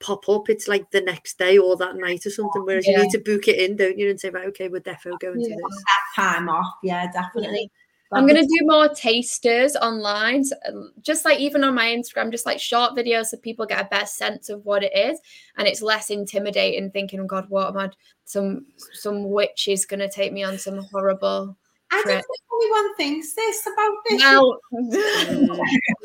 [0.00, 2.64] pop up, it's like the next day or that night or something.
[2.64, 2.96] Whereas yeah.
[2.96, 5.40] you need to book it in, don't you, and say, "Right, okay, we're definitely going
[5.40, 5.48] yeah.
[5.48, 7.70] to this." That time off, yeah, definitely.
[8.14, 12.46] I'm gonna do more tasters online, so um, just like even on my Instagram, just
[12.46, 15.20] like short videos so people get a better sense of what it is,
[15.56, 16.90] and it's less intimidating.
[16.90, 17.90] Thinking, "Oh God, what am I?
[18.24, 21.56] Some some witch is gonna take me on some horrible."
[21.90, 22.24] I don't think
[22.62, 24.22] anyone thinks this about this.
[24.22, 24.58] Well,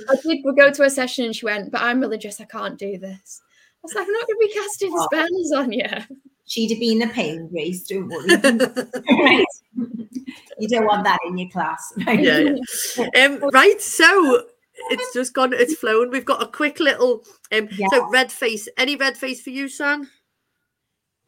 [0.09, 2.41] I did go to a session and she went, "But I'm religious.
[2.41, 6.19] I can't do this." I was like, "I'm not gonna be casting spells on you."
[6.49, 7.83] She'd have been a pain, Grace.
[7.83, 9.45] Don't worry.
[9.75, 11.93] you don't want that in your class.
[12.05, 12.19] Right?
[12.19, 12.55] Yeah,
[12.97, 13.25] yeah.
[13.25, 13.81] Um, right.
[13.81, 14.43] So
[14.89, 15.53] it's just gone.
[15.53, 16.11] It's flown.
[16.11, 17.23] We've got a quick little.
[17.51, 17.87] Um, yeah.
[17.91, 18.67] So red face.
[18.77, 20.09] Any red face for you, son?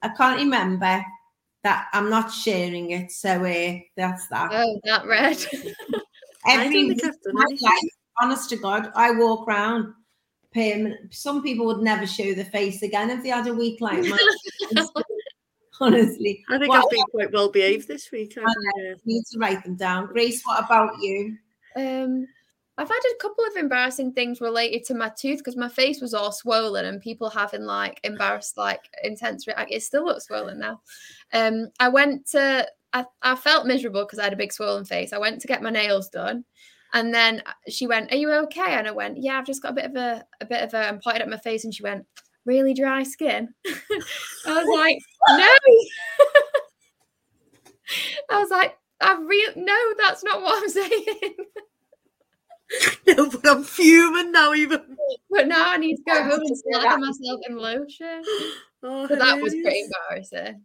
[0.01, 1.03] I can't remember
[1.63, 1.87] that.
[1.93, 4.49] I'm not sharing it, so uh, that's that.
[4.51, 5.37] Oh, that red.
[6.47, 7.79] Every week life,
[8.19, 9.93] honest to God, I walk around
[10.53, 11.13] permanent.
[11.13, 14.19] Some people would never show the face again if they had a week like mine.
[15.81, 18.37] Honestly, I think well, I've been quite well behaved this week.
[18.37, 20.07] I uh, need to write them down.
[20.07, 21.37] Grace, what about you?
[21.75, 22.27] Um,
[22.77, 26.13] I've had a couple of embarrassing things related to my tooth because my face was
[26.13, 29.45] all swollen and people having like embarrassed, like intense.
[29.47, 30.81] It still looks swollen now.
[31.33, 32.67] Um, I went to.
[32.93, 35.13] I, I felt miserable because I had a big swollen face.
[35.13, 36.43] I went to get my nails done
[36.93, 39.75] and then she went, "Are you okay?" And I went, "Yeah, I've just got a
[39.75, 42.05] bit of a a bit of a." And pointed at my face, and she went,
[42.45, 44.97] "Really dry skin." I was like,
[45.29, 45.57] "No."
[48.29, 51.35] I was like, "I real no, that's not what I'm saying."
[53.07, 54.97] no, but I'm fuming now, even.
[55.29, 58.23] But now I need to go home and slather myself in lotion.
[58.83, 60.63] Oh, so that was pretty embarrassing.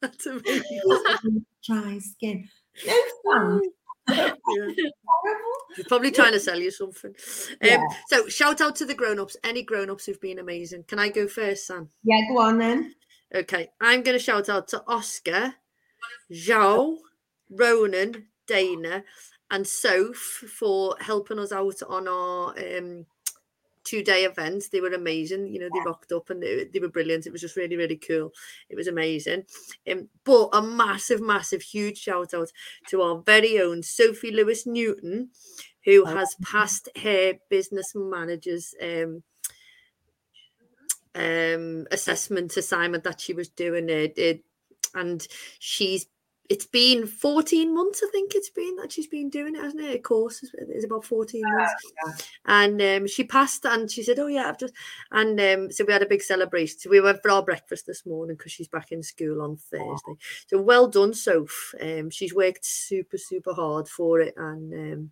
[0.00, 1.44] That's amazing.
[1.66, 2.48] Dry skin.
[2.86, 3.79] No fun yeah.
[5.76, 7.10] He's probably trying to sell you something.
[7.10, 7.84] Um, yeah.
[8.08, 9.36] So, shout out to the grown ups.
[9.44, 10.84] Any grown ups who've been amazing.
[10.84, 11.88] Can I go first, Sam?
[12.02, 12.94] Yeah, go on then.
[13.34, 15.54] Okay, I'm going to shout out to Oscar,
[16.32, 16.96] Zhao,
[17.48, 19.04] Ronan, Dana,
[19.50, 23.06] and Soph for helping us out on our um,
[23.90, 24.68] two day events.
[24.68, 25.48] They were amazing.
[25.48, 27.26] You know, they rocked up and they, they, were brilliant.
[27.26, 28.32] It was just really, really cool.
[28.68, 29.44] It was amazing.
[29.90, 32.52] Um, but a massive, massive, huge shout out
[32.88, 35.30] to our very own Sophie Lewis Newton,
[35.84, 39.24] who has passed her business managers um,
[41.16, 44.44] um, assessment assignment that she was doing it, it
[44.94, 45.26] and
[45.58, 46.06] she's
[46.50, 49.94] it's been 14 months, I think it's been that she's been doing it, hasn't it?
[49.94, 51.72] Of course it's about 14 months.
[52.04, 52.12] Yeah.
[52.44, 54.74] And um, she passed and she said, Oh, yeah, I've just.
[55.12, 56.80] And um, so we had a big celebration.
[56.80, 60.16] So we went for our breakfast this morning because she's back in school on Thursday.
[60.48, 61.72] So well done, Soph.
[61.80, 64.34] Um, she's worked super, super hard for it.
[64.36, 65.10] And um,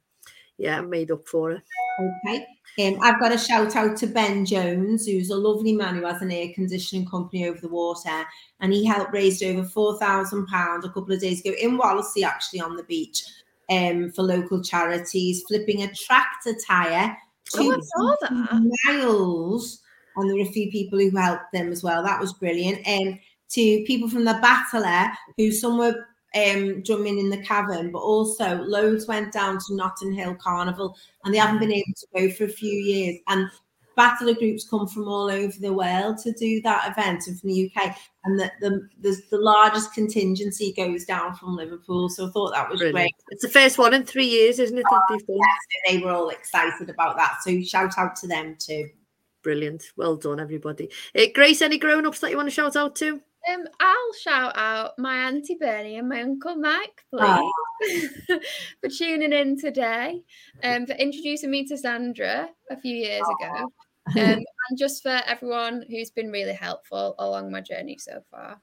[0.57, 1.63] yeah, made up for it.
[2.01, 2.47] Okay.
[2.79, 6.23] Um, I've got a shout out to Ben Jones, who's a lovely man who has
[6.23, 8.25] an air conditioning company over the water,
[8.61, 12.23] and he helped raise over four thousand pounds a couple of days ago in Wallasey,
[12.23, 13.25] actually on the beach,
[13.69, 17.17] um, for local charities, flipping a tractor tire
[17.57, 18.71] oh, saw that.
[18.85, 19.81] miles,
[20.17, 22.03] and there were a few people who helped them as well.
[22.03, 22.87] That was brilliant.
[22.87, 23.21] And um,
[23.51, 28.57] to people from the Batala, who some were um, drumming in the cavern, but also
[28.63, 32.45] loads went down to Notting Hill Carnival and they haven't been able to go for
[32.45, 33.19] a few years.
[33.29, 33.49] And
[33.99, 37.73] Batala groups come from all over the world to do that event and from the
[37.75, 37.97] UK.
[38.25, 42.09] And the, the, the, the largest contingency goes down from Liverpool.
[42.09, 42.95] So I thought that was Brilliant.
[42.95, 43.15] great.
[43.31, 44.85] It's the first one in three years, isn't it?
[44.89, 45.21] That they've?
[45.29, 45.59] Yes,
[45.89, 47.39] they were all excited about that.
[47.43, 48.89] So shout out to them too.
[49.43, 49.85] Brilliant.
[49.97, 50.91] Well done, everybody.
[51.17, 53.21] Uh, Grace, any grown ups that you want to shout out to?
[53.51, 58.41] Um, I'll shout out my auntie Bernie and my uncle Mike, please, oh.
[58.81, 60.23] for tuning in today,
[60.63, 63.71] um, for introducing me to Sandra a few years ago,
[64.17, 68.61] um, and just for everyone who's been really helpful along my journey so far.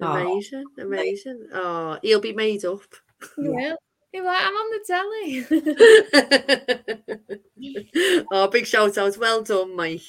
[0.00, 1.48] Amazing, amazing.
[1.52, 2.80] Oh, he'll be made up.
[3.36, 3.72] He
[4.10, 5.44] He's like, I'm on the telly.
[8.32, 9.18] oh, big shout out.
[9.18, 10.00] Well done, Mike.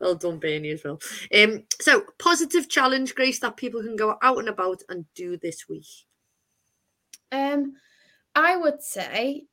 [0.00, 1.00] Well done, Bernie, as well.
[1.32, 5.68] Um, so positive challenge, Grace, that people can go out and about and do this
[5.68, 5.86] week.
[7.30, 7.74] Um,
[8.34, 9.44] I would say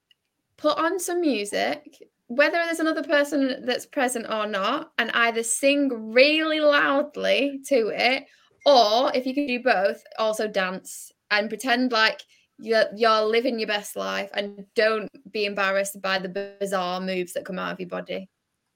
[0.58, 6.12] put on some music, whether there's another person that's present or not, and either sing
[6.12, 8.26] really loudly to it,
[8.66, 12.24] or if you can do both, also dance and pretend like
[12.62, 17.45] you're, you're living your best life and don't be embarrassed by the bizarre moves that
[17.45, 18.30] come out of your body.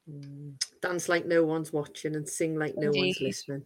[0.09, 0.53] Mm.
[0.81, 2.99] Dance like no one's watching and sing like no Indeed.
[2.99, 3.63] one's listening.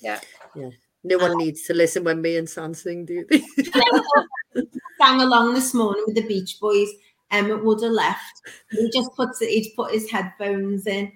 [0.00, 0.20] Yeah.
[0.54, 0.70] Yeah.
[1.04, 3.42] No one needs to listen when me and Sam sing, do they?
[5.00, 6.88] Sang along this morning with the Beach Boys.
[7.32, 8.42] Emmett would have left.
[8.70, 11.10] He just puts it, he'd put his headphones in.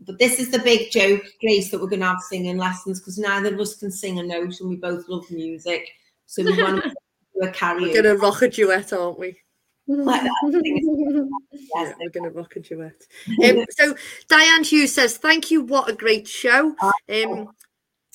[0.00, 3.18] But this is the big joke, Grace, that we're going to have singing lessons because
[3.18, 5.88] neither of us can sing a note and we both love music.
[6.26, 6.94] So we want to
[7.42, 7.80] a karaoke.
[7.80, 9.38] We're gonna rock a duet, aren't we?
[9.88, 10.32] like that.
[11.52, 13.06] yes, we're going to rock a duet.
[13.44, 13.94] Um, so
[14.28, 15.62] Diane Hughes says, "Thank you.
[15.62, 16.74] What a great show."
[17.08, 17.48] Um,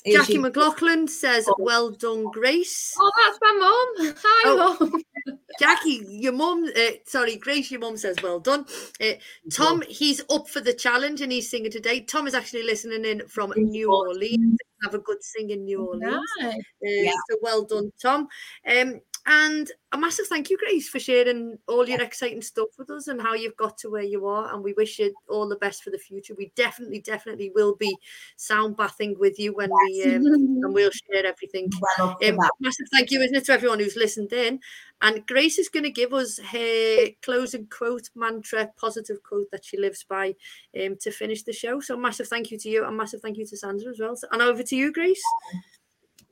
[0.06, 1.56] Jackie McGloughlin says, oh.
[1.58, 4.14] "Well done, Grace." Oh, that's my mum.
[4.22, 5.02] Hi, oh, mum.
[5.58, 6.64] Jackie, your mum.
[6.76, 7.70] Uh, sorry, Grace.
[7.70, 8.66] Your mum says, "Well done."
[9.00, 9.14] Uh,
[9.52, 12.00] Tom, he's up for the challenge and he's singing today.
[12.00, 14.58] Tom is actually listening in from New Orleans.
[14.84, 16.22] Have a good sing in New Orleans.
[16.40, 16.54] Nice.
[16.54, 17.12] Uh, yeah.
[17.30, 18.28] So well done, Tom.
[18.68, 23.08] Um, and a massive thank you, Grace, for sharing all your exciting stuff with us
[23.08, 24.52] and how you've got to where you are.
[24.52, 26.34] And we wish you all the best for the future.
[26.36, 27.96] We definitely, definitely will be
[28.36, 30.04] sound bathing with you when yes.
[30.04, 31.70] we um, and we'll share everything.
[31.98, 34.60] Well, um, massive thank you, isn't it, to everyone who's listened in.
[35.00, 39.78] And Grace is going to give us her closing quote, mantra, positive quote that she
[39.78, 40.34] lives by
[40.78, 41.80] um, to finish the show.
[41.80, 44.18] So massive thank you to you and massive thank you to Sandra as well.
[44.32, 45.22] And over to you, Grace.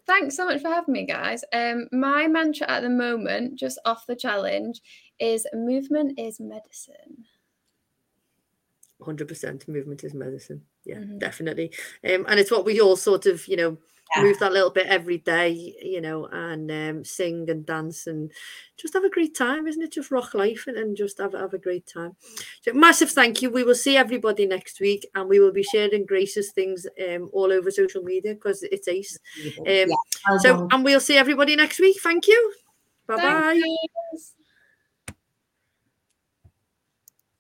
[0.07, 1.45] Thanks so much for having me, guys.
[1.53, 4.81] Um, my mantra at the moment, just off the challenge,
[5.21, 7.25] is movement is medicine.
[9.01, 10.63] 100% movement is medicine.
[10.85, 11.19] Yeah, mm-hmm.
[11.19, 11.73] definitely.
[12.05, 13.79] Um, and it's what we all sort of, you know,
[14.17, 14.23] yeah.
[14.23, 18.31] move that little bit every day, you know, and um, sing and dance and
[18.77, 19.93] just have a great time, isn't it?
[19.93, 22.17] Just rock life and, and just have, have a great time.
[22.63, 23.51] So massive thank you.
[23.51, 27.53] We will see everybody next week and we will be sharing Grace's things um, all
[27.53, 29.19] over social media because it's ace.
[29.61, 32.01] Um, yeah, so, and we'll see everybody next week.
[32.03, 32.53] Thank you.
[33.07, 34.33] Bye bye.